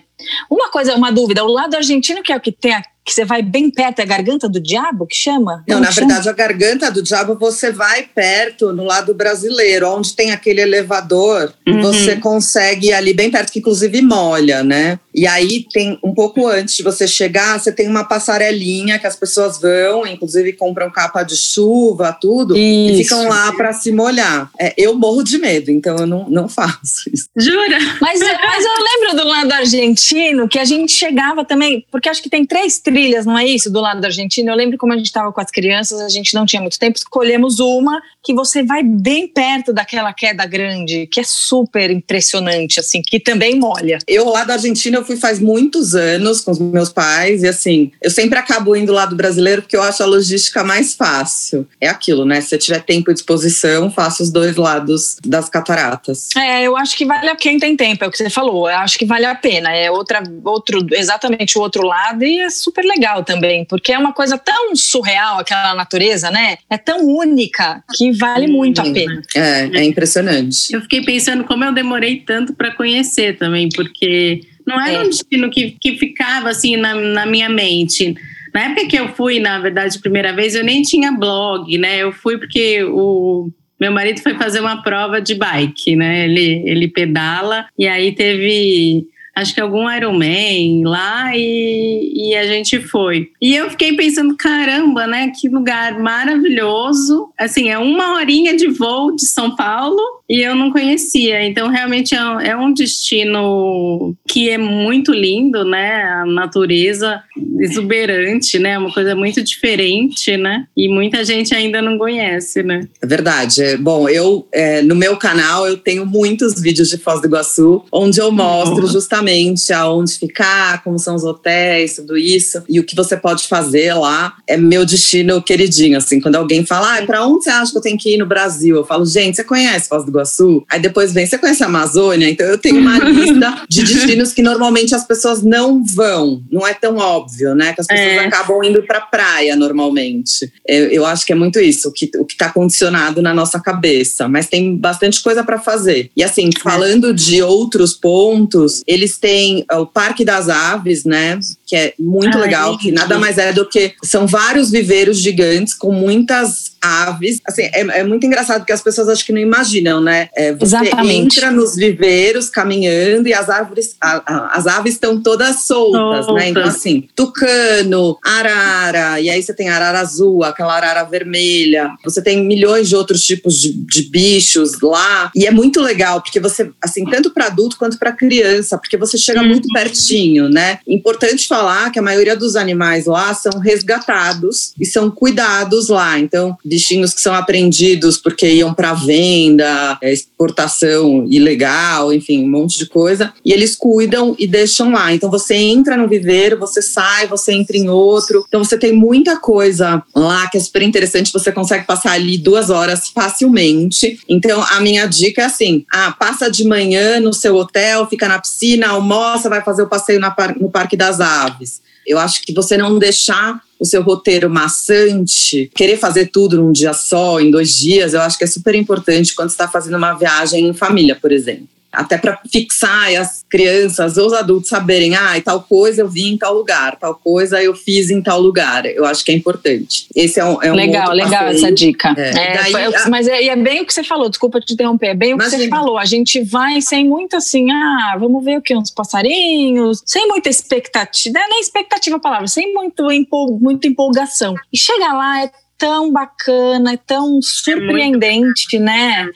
Uma 0.50 0.70
coisa, 0.70 0.96
uma 0.96 1.12
dúvida, 1.12 1.44
o 1.44 1.52
lado 1.52 1.76
argentino 1.76 2.22
que 2.22 2.32
é 2.32 2.38
o 2.38 2.42
que 2.42 2.52
tem 2.52 2.74
que 3.04 3.14
você 3.14 3.26
vai 3.26 3.42
bem 3.42 3.70
perto, 3.70 4.00
é 4.00 4.04
a 4.04 4.06
garganta 4.06 4.48
do 4.48 4.60
diabo 4.60 5.08
que 5.08 5.16
chama? 5.16 5.64
Não, 5.68 5.78
Como 5.78 5.86
na 5.86 5.92
chama? 5.92 6.08
verdade, 6.08 6.30
a 6.30 6.34
garganta 6.34 6.92
do 6.92 7.02
diabo 7.02 7.36
você 7.36 7.72
vai 7.72 8.04
perto 8.04 8.72
no 8.72 8.84
lado 8.84 9.14
brasileiro, 9.14 9.90
onde 9.90 10.16
tem 10.16 10.32
aquele 10.32 10.62
elevador, 10.62 11.54
uhum. 11.68 11.82
você 11.82 12.16
consegue 12.16 12.88
ir 12.88 12.94
ali 12.94 13.14
bem 13.14 13.32
perto, 13.32 13.52
que 13.52 13.60
inclusive 13.60 14.02
molha, 14.02 14.64
né? 14.64 15.00
E 15.14 15.28
aí 15.28 15.66
tem 15.74 16.00
um 16.04 16.14
pouco 16.14 16.48
antes 16.48 16.76
de 16.76 16.84
você 16.84 17.08
chegar, 17.08 17.60
você 17.60 17.72
tem 17.72 17.88
uma 17.88 18.04
passarelinha 18.04 18.98
que 18.98 19.08
as 19.08 19.16
pessoas 19.16 19.60
vão, 19.60 20.06
inclusive 20.08 20.54
compram 20.54 20.90
capa 20.90 21.24
de 21.24 21.36
chuva, 21.36 22.16
tudo, 22.20 22.56
isso. 22.56 23.02
e 23.02 23.04
ficam 23.04 23.28
lá 23.28 23.52
para 23.54 23.74
se 23.74 23.92
molhar. 23.92 24.50
É, 24.60 24.74
eu 24.78 24.96
morro 24.96 25.24
de 25.24 25.38
medo, 25.38 25.72
então 25.72 25.98
eu 25.98 26.08
não, 26.08 26.30
não 26.30 26.48
faço 26.48 27.10
isso. 27.12 27.26
Jura? 27.36 27.78
Mas, 28.00 28.20
mas 28.20 28.66
eu 28.66 28.84
lembro 28.84 29.24
do 29.24 29.28
lado 29.28 29.52
argentino 29.52 30.48
que 30.48 30.60
a 30.60 30.66
gente 30.66 30.92
chegava 30.92 31.44
também, 31.44 31.86
porque 31.92 32.08
acho 32.08 32.22
que 32.22 32.30
tem 32.30 32.46
três 32.46 32.80
trilhas, 32.92 33.26
não 33.26 33.38
é 33.38 33.46
isso? 33.46 33.72
Do 33.72 33.80
lado 33.80 34.02
da 34.02 34.08
Argentina. 34.08 34.52
Eu 34.52 34.56
lembro 34.56 34.78
como 34.78 34.94
a 34.94 34.98
gente 34.98 35.06
estava 35.06 35.32
com 35.32 35.42
as 35.42 35.50
crianças, 35.50 36.02
a 36.02 36.10
gente 36.10 36.34
não 36.34 36.46
tinha 36.46 36.62
muito 36.62 36.78
tempo, 36.78 36.98
escolhemos 36.98 37.60
uma 37.60 38.02
que 38.24 38.34
você 38.34 38.64
vai 38.64 38.84
bem 38.84 39.28
perto 39.28 39.74
daquela 39.74 40.14
queda 40.14 40.46
grande, 40.46 41.08
que 41.08 41.20
é 41.20 41.24
super 41.24 41.90
impressionante, 41.90 42.80
assim, 42.80 43.02
que 43.02 43.20
também 43.20 43.60
molha. 43.60 43.98
Eu 44.08 44.30
lá 44.30 44.44
da 44.44 44.54
Argentina 44.54 44.98
eu 44.98 45.06
fui 45.06 45.16
faz 45.16 45.40
muitos 45.40 45.96
anos 45.96 46.42
com 46.42 46.52
os 46.52 46.60
meus 46.60 46.90
pais 46.90 47.44
e 47.44 47.48
assim, 47.48 47.92
eu 48.02 48.12
sempre 48.12 48.38
acabo 48.38 48.76
indo 48.76 48.92
lá 48.92 49.06
do 49.06 49.16
brasileiro 49.16 49.62
porque 49.62 49.76
eu 49.76 49.82
acho 49.82 50.04
a 50.04 50.06
logística 50.06 50.64
mais 50.64 50.94
fácil. 50.94 51.68
É 51.80 51.88
aquilo, 51.88 52.26
né? 52.26 52.42
Se 52.42 52.50
você 52.50 52.58
tiver 52.58 52.84
tempo 52.84 53.10
e 53.10 53.14
disposição, 53.14 53.90
faça 53.90 54.24
os 54.24 54.32
dois 54.32 54.56
lados 54.56 55.18
das 55.26 55.50
cataratas. 55.50 56.30
É, 56.36 56.64
eu 56.64 56.78
acho 56.78 56.96
que 56.96 57.06
vale 57.06 57.30
a 57.30 57.36
quem 57.36 57.58
tem 57.58 57.76
tempo, 57.76 58.04
é 58.04 58.08
o 58.08 58.12
que 58.12 58.18
você 58.18 58.30
falou. 58.30 58.70
Eu 58.70 58.78
acho 58.78 58.98
que 58.98 59.06
vale 59.06 59.26
a 59.26 59.36
pena. 59.36 59.76
É 59.76 59.90
outra, 59.90 60.22
outro, 60.44 60.86
exatamente 60.92 61.58
o 61.58 61.62
outro 61.62 61.86
lado 61.86 62.24
e 62.24 62.40
é 62.40 62.50
super 62.50 62.81
super 62.82 62.86
legal 62.86 63.24
também, 63.24 63.66
porque 63.66 63.92
é 63.92 63.98
uma 63.98 64.14
coisa 64.14 64.38
tão 64.38 64.76
surreal 64.76 65.40
aquela 65.40 65.76
natureza, 65.76 66.32
né? 66.32 66.58
É 66.70 66.78
tão 66.78 67.06
única 67.06 67.84
que 67.96 68.12
vale 68.12 68.48
muito 68.48 68.82
a 68.82 68.84
pena. 68.84 69.22
É, 69.36 69.70
é 69.74 69.84
impressionante. 69.84 70.74
Eu 70.74 70.82
fiquei 70.82 71.02
pensando 71.02 71.44
como 71.44 71.64
eu 71.64 71.72
demorei 71.72 72.18
tanto 72.18 72.54
para 72.54 72.72
conhecer 72.72 73.38
também, 73.38 73.70
porque 73.70 74.42
não 74.66 74.80
era 74.80 74.94
é. 74.94 75.02
um 75.02 75.10
destino 75.10 75.50
que, 75.50 75.76
que 75.80 75.98
ficava 75.98 76.50
assim 76.50 76.76
na, 76.76 76.96
na 76.96 77.26
minha 77.26 77.50
mente. 77.50 78.16
Na 78.54 78.66
época 78.66 78.88
que 78.88 78.98
eu 78.98 79.10
fui, 79.10 79.40
na 79.40 79.60
verdade, 79.60 80.00
primeira 80.00 80.34
vez, 80.34 80.56
eu 80.56 80.64
nem 80.64 80.82
tinha 80.82 81.12
blog, 81.12 81.78
né? 81.78 82.00
Eu 82.00 82.12
fui 82.12 82.38
porque 82.38 82.84
o 82.84 83.50
meu 83.80 83.92
marido 83.92 84.22
foi 84.22 84.36
fazer 84.36 84.60
uma 84.60 84.82
prova 84.84 85.22
de 85.22 85.36
bike, 85.36 85.96
né? 85.96 86.26
Ele, 86.26 86.64
ele 86.66 86.88
pedala 86.88 87.66
e 87.78 87.88
aí 87.88 88.12
teve 88.12 89.08
acho 89.36 89.54
que 89.54 89.62
algum 89.62 89.90
Ironman 89.90 90.84
lá 90.86 91.32
e, 91.36 92.30
e 92.30 92.36
a 92.36 92.46
gente 92.46 92.80
foi. 92.80 93.32
E 93.42 93.56
eu 93.56 93.70
fiquei 93.70 93.96
pensando, 93.96 94.36
caramba, 94.36 95.08
né? 95.08 95.32
Que 95.40 95.50
lugar 95.50 96.00
maravilhoso. 96.00 97.32
Assim, 97.38 97.70
é 97.70 97.78
uma 97.78 98.16
horinha 98.16 98.56
de 98.56 98.68
voo 98.68 99.16
de 99.16 99.26
São 99.26 99.56
Paulo 99.56 100.02
e 100.32 100.42
eu 100.42 100.56
não 100.56 100.72
conhecia. 100.72 101.46
Então, 101.46 101.70
realmente 101.70 102.16
é, 102.16 102.50
é 102.50 102.58
um 102.58 102.74
destino 102.74 104.16
que 104.28 104.50
é 104.50 104.58
muito 104.58 105.12
lindo, 105.12 105.66
né? 105.66 106.04
A 106.04 106.26
natureza 106.26 107.22
exuberante, 107.60 108.58
né? 108.58 108.78
Uma 108.78 108.94
coisa 108.94 109.16
muito 109.16 109.44
diferente, 109.44 110.38
né? 110.38 110.66
E 110.76 110.88
muita 110.88 111.24
gente 111.26 111.54
ainda 111.54 111.82
não 111.82 111.98
conhece, 111.98 112.64
né? 112.64 112.88
É 113.02 113.08
verdade. 113.08 113.62
É, 113.62 113.78
bom, 113.78 114.08
eu, 114.08 114.48
é, 114.52 114.82
no 114.82 114.96
meu 114.96 115.18
canal, 115.18 115.68
eu 115.68 115.78
tenho 115.78 116.06
muitos 116.06 116.60
vídeos 116.62 116.90
de 116.90 116.98
Foz 116.98 117.22
do 117.22 117.28
Iguaçu, 117.28 117.84
onde 117.92 118.20
eu 118.20 118.32
mostro 118.32 118.88
justamente 118.88 119.42
exatamente 119.42 119.74
aonde 119.74 120.14
ficar, 120.14 120.84
como 120.84 120.98
são 120.98 121.16
os 121.16 121.24
hotéis, 121.24 121.96
tudo 121.96 122.18
isso, 122.18 122.64
e 122.70 122.80
o 122.80 122.84
que 122.84 122.96
você 122.96 123.18
pode 123.18 123.48
fazer 123.48 123.94
lá. 123.94 124.34
É 124.48 124.58
meu 124.58 124.86
destino 124.86 125.42
queridinho, 125.42 125.98
assim. 125.98 126.20
Quando 126.20 126.36
alguém 126.36 126.66
fala, 126.66 126.98
ah, 126.98 127.06
pra 127.06 127.26
onde 127.26 127.44
você 127.44 127.50
acha 127.50 127.72
que 127.72 127.78
eu 127.78 127.82
tenho 127.82 127.98
que 127.98 128.16
ir 128.16 128.18
no 128.18 128.26
Brasil? 128.26 128.76
Eu 128.76 128.86
falo, 128.86 129.06
gente, 129.06 129.36
você 129.36 129.44
conhece 129.44 129.90
Foz 129.90 130.04
do 130.04 130.10
Iguaçu? 130.10 130.21
Aí 130.70 130.80
depois 130.80 131.14
vem, 131.14 131.26
você 131.26 131.38
conhece 131.38 131.64
a 131.64 131.68
Amazônia? 131.68 132.30
Então 132.30 132.46
eu 132.46 132.58
tenho 132.58 132.80
uma 132.80 132.98
lista 133.04 133.64
de 133.70 133.84
destinos 133.84 134.34
que 134.34 134.42
normalmente 134.42 134.94
as 134.96 135.06
pessoas 135.06 135.42
não 135.42 135.84
vão. 135.84 136.44
Não 136.52 136.66
é 136.66 136.74
tão 136.74 136.98
óbvio, 136.98 137.56
né? 137.56 137.74
Que 137.74 137.82
as 137.82 137.88
pessoas 137.88 138.08
é. 138.08 138.20
acabam 138.20 138.64
indo 138.64 138.84
pra 138.84 139.02
praia 139.02 139.56
normalmente. 139.56 140.52
Eu, 140.68 140.88
eu, 140.88 141.06
acho 141.06 141.26
que 141.26 141.34
é 141.34 141.36
muito 141.36 141.60
isso, 141.60 141.90
o 141.90 141.92
que, 141.92 142.10
o 142.18 142.26
que 142.26 142.38
tá 142.38 142.50
condicionado 142.50 143.22
na 143.22 143.34
nossa 143.34 143.60
cabeça. 143.60 144.28
Mas 144.28 144.48
tem 144.48 144.76
bastante 144.78 145.22
coisa 145.22 145.44
para 145.44 145.60
fazer. 145.60 146.12
E 146.16 146.24
assim, 146.24 146.50
falando 146.62 147.14
de 147.14 147.42
outros 147.42 147.94
pontos, 147.94 148.82
eles 148.88 149.18
têm 149.18 149.66
o 149.72 149.86
Parque 149.86 150.24
das 150.24 150.50
Aves, 150.50 151.04
né? 151.06 151.40
Que 151.66 151.76
é 151.76 151.94
muito 152.00 152.38
ah, 152.38 152.42
legal, 152.42 152.78
que 152.78 152.92
nada 152.92 153.18
mais 153.18 153.38
é 153.38 153.54
do 153.54 153.68
que 153.68 153.94
são 154.04 154.28
vários 154.28 154.70
viveiros 154.70 155.20
gigantes 155.20 155.74
com 155.74 155.92
muitas 155.92 156.71
aves. 156.82 157.40
Assim, 157.46 157.64
é, 157.64 157.80
é, 158.00 158.04
muito 158.04 158.26
engraçado 158.26 158.60
porque 158.60 158.72
as 158.72 158.82
pessoas 158.82 159.08
acho 159.08 159.26
que 159.26 159.32
não 159.32 159.40
imaginam, 159.40 160.02
né? 160.02 160.30
É, 160.36 160.54
você 160.54 160.76
Exatamente. 160.76 161.38
entra 161.38 161.52
nos 161.52 161.76
viveiros 161.76 162.50
caminhando 162.50 163.28
e 163.28 163.34
as 163.34 163.50
árvores, 163.50 163.96
a, 164.02 164.22
a, 164.26 164.58
as 164.58 164.68
aves 164.68 164.94
estão 164.94 165.22
todas 165.22 165.64
soltas, 165.64 166.28
né? 166.34 166.50
Então, 166.50 166.64
assim, 166.64 167.08
tucano, 167.16 168.18
arara, 168.24 169.20
e 169.20 169.30
aí 169.30 169.42
você 169.42 169.54
tem 169.54 169.70
arara 169.70 170.00
azul, 170.00 170.44
aquela 170.44 170.76
arara 170.76 171.04
vermelha. 171.04 171.92
Você 172.04 172.22
tem 172.22 172.44
milhões 172.44 172.90
de 172.90 172.96
outros 172.96 173.24
tipos 173.24 173.60
de, 173.60 173.74
de 173.74 174.04
bichos 174.04 174.80
lá. 174.82 175.32
E 175.36 175.46
é 175.46 175.52
muito 175.52 175.82
legal, 175.82 176.22
porque 176.22 176.40
você, 176.40 176.72
assim, 176.82 177.06
tanto 177.06 177.32
para 177.32 177.48
adulto 177.48 177.78
quanto 177.78 177.98
para 177.98 178.12
criança, 178.12 178.78
porque 178.78 178.98
você 178.98 179.18
chega 179.18 179.44
muito 179.44 179.66
uhum. 179.66 179.74
pertinho, 179.74 180.50
né? 180.50 180.80
Importante 180.88 181.48
falar 181.48 181.92
que 181.92 182.00
a 182.00 182.02
maioria 182.02 182.36
dos 182.36 182.56
animais 182.56 183.06
lá 183.06 183.34
são 183.34 183.60
resgatados 183.60 184.74
e 184.80 184.86
são 184.86 185.12
cuidados 185.12 185.90
lá. 185.90 186.20
Então, 186.20 186.58
bichinhos 186.72 187.14
que 187.14 187.20
são 187.20 187.36
apreendidos 187.36 188.18
porque 188.18 188.48
iam 188.48 188.74
para 188.74 188.94
venda, 188.94 189.98
é, 190.02 190.14
exportação 190.14 191.26
ilegal, 191.30 192.14
enfim, 192.14 192.46
um 192.46 192.50
monte 192.50 192.78
de 192.78 192.86
coisa. 192.86 193.34
E 193.44 193.52
eles 193.52 193.76
cuidam 193.76 194.34
e 194.40 194.48
deixam 194.48 194.90
lá. 194.90 195.14
Então, 195.14 195.30
você 195.30 195.54
entra 195.54 195.98
no 195.98 196.08
viveiro, 196.08 196.58
você 196.58 196.82
sai, 196.82 197.28
você 197.28 197.52
entra 197.52 197.76
em 197.76 197.90
outro. 197.90 198.46
Então, 198.48 198.64
você 198.64 198.78
tem 198.78 198.94
muita 198.94 199.38
coisa 199.38 200.02
lá 200.16 200.50
que 200.50 200.58
é 200.58 200.62
super 200.62 200.82
interessante. 200.82 201.34
Você 201.34 201.52
consegue 201.52 201.86
passar 201.86 202.14
ali 202.14 202.38
duas 202.38 202.70
horas 202.70 203.10
facilmente. 203.10 204.22
Então, 204.30 204.64
a 204.64 204.80
minha 204.80 205.06
dica 205.08 205.42
é 205.42 205.46
assim: 205.46 205.86
ah, 205.92 206.16
passa 206.18 206.50
de 206.50 206.64
manhã 206.64 207.20
no 207.20 207.34
seu 207.34 207.54
hotel, 207.58 208.08
fica 208.08 208.30
na 208.30 208.40
piscina, 208.40 208.88
almoça, 208.88 209.50
vai 209.50 209.62
fazer 209.62 209.82
o 209.82 209.90
passeio 209.90 210.22
no 210.58 210.70
Parque 210.72 210.96
das 210.96 211.20
Aves. 211.20 211.82
Eu 212.08 212.18
acho 212.18 212.42
que 212.44 212.54
você 212.54 212.78
não 212.78 212.98
deixar 212.98 213.62
o 213.82 213.86
seu 213.86 214.04
roteiro 214.04 214.48
maçante, 214.48 215.72
querer 215.74 215.98
fazer 215.98 216.28
tudo 216.28 216.62
num 216.62 216.72
dia 216.72 216.94
só, 216.94 217.40
em 217.40 217.50
dois 217.50 217.76
dias, 217.76 218.14
eu 218.14 218.22
acho 218.22 218.38
que 218.38 218.44
é 218.44 218.48
super 218.48 218.76
importante 218.76 219.34
quando 219.34 219.50
está 219.50 219.68
fazendo 219.68 219.98
uma 219.98 220.14
viagem 220.14 220.68
em 220.68 220.74
família, 220.74 221.18
por 221.20 221.32
exemplo 221.32 221.68
até 221.92 222.18
para 222.18 222.40
fixar 222.52 223.12
e 223.12 223.18
as 223.18 223.44
crianças 223.50 224.18
ou 224.18 224.28
os 224.28 224.34
adultos 224.34 224.70
saberem, 224.70 225.16
ah, 225.16 225.40
tal 225.44 225.62
coisa 225.62 226.02
eu 226.02 226.08
vi 226.08 226.30
em 226.30 226.38
tal 226.38 226.54
lugar, 226.54 226.96
tal 226.96 227.16
coisa 227.16 227.62
eu 227.62 227.76
fiz 227.76 228.10
em 228.10 228.22
tal 228.22 228.40
lugar. 228.40 228.86
Eu 228.86 229.06
acho 229.06 229.26
que 229.26 229.32
é 229.32 229.36
importante. 229.36 230.08
Esse 230.16 230.40
é 230.40 230.46
um, 230.46 230.62
é 230.62 230.72
um 230.72 230.76
legal, 230.76 231.12
legal 231.12 231.46
passeio. 231.46 231.66
essa 231.66 231.72
dica. 231.72 232.14
É. 232.18 232.30
É, 232.30 232.54
Daí, 232.54 232.72
foi, 232.72 232.96
a... 232.96 233.10
Mas 233.10 233.28
é, 233.28 233.46
é, 233.46 233.56
bem 233.56 233.82
o 233.82 233.86
que 233.86 233.94
você 233.94 234.04
falou. 234.04 234.30
Desculpa 234.30 234.60
te 234.62 234.74
interromper. 234.74 235.08
É 235.08 235.16
bem 235.16 235.34
o 235.34 235.38
que 235.38 235.50
você 235.50 235.68
falou. 235.68 235.98
A 235.98 236.06
gente 236.06 236.42
vai 236.44 236.82
sem 236.82 237.08
muito 237.08 237.36
assim, 237.36 237.70
ah, 237.72 238.16
vamos 238.20 238.44
ver 238.44 238.58
o 238.58 238.62
que 238.62 238.76
uns 238.76 238.92
passarinhos, 238.92 240.02
sem 240.06 240.28
muita 240.28 240.50
expectativa, 240.50 241.34
não 241.34 241.46
é 241.46 241.50
nem 241.50 241.60
expectativa 241.60 242.16
a 242.16 242.20
palavra, 242.20 242.48
sem 242.48 242.74
muito 242.74 243.12
empol, 243.12 243.58
muita 243.60 243.88
empolgação. 243.88 244.56
E 244.72 244.78
chega 244.78 245.14
lá 245.14 245.44
é 245.44 245.52
tão 245.82 246.14
bacana, 246.14 246.94
é 246.94 246.98
tão 246.98 247.42
surpreendente, 247.42 248.76
é 248.76 248.80
né? 248.80 249.30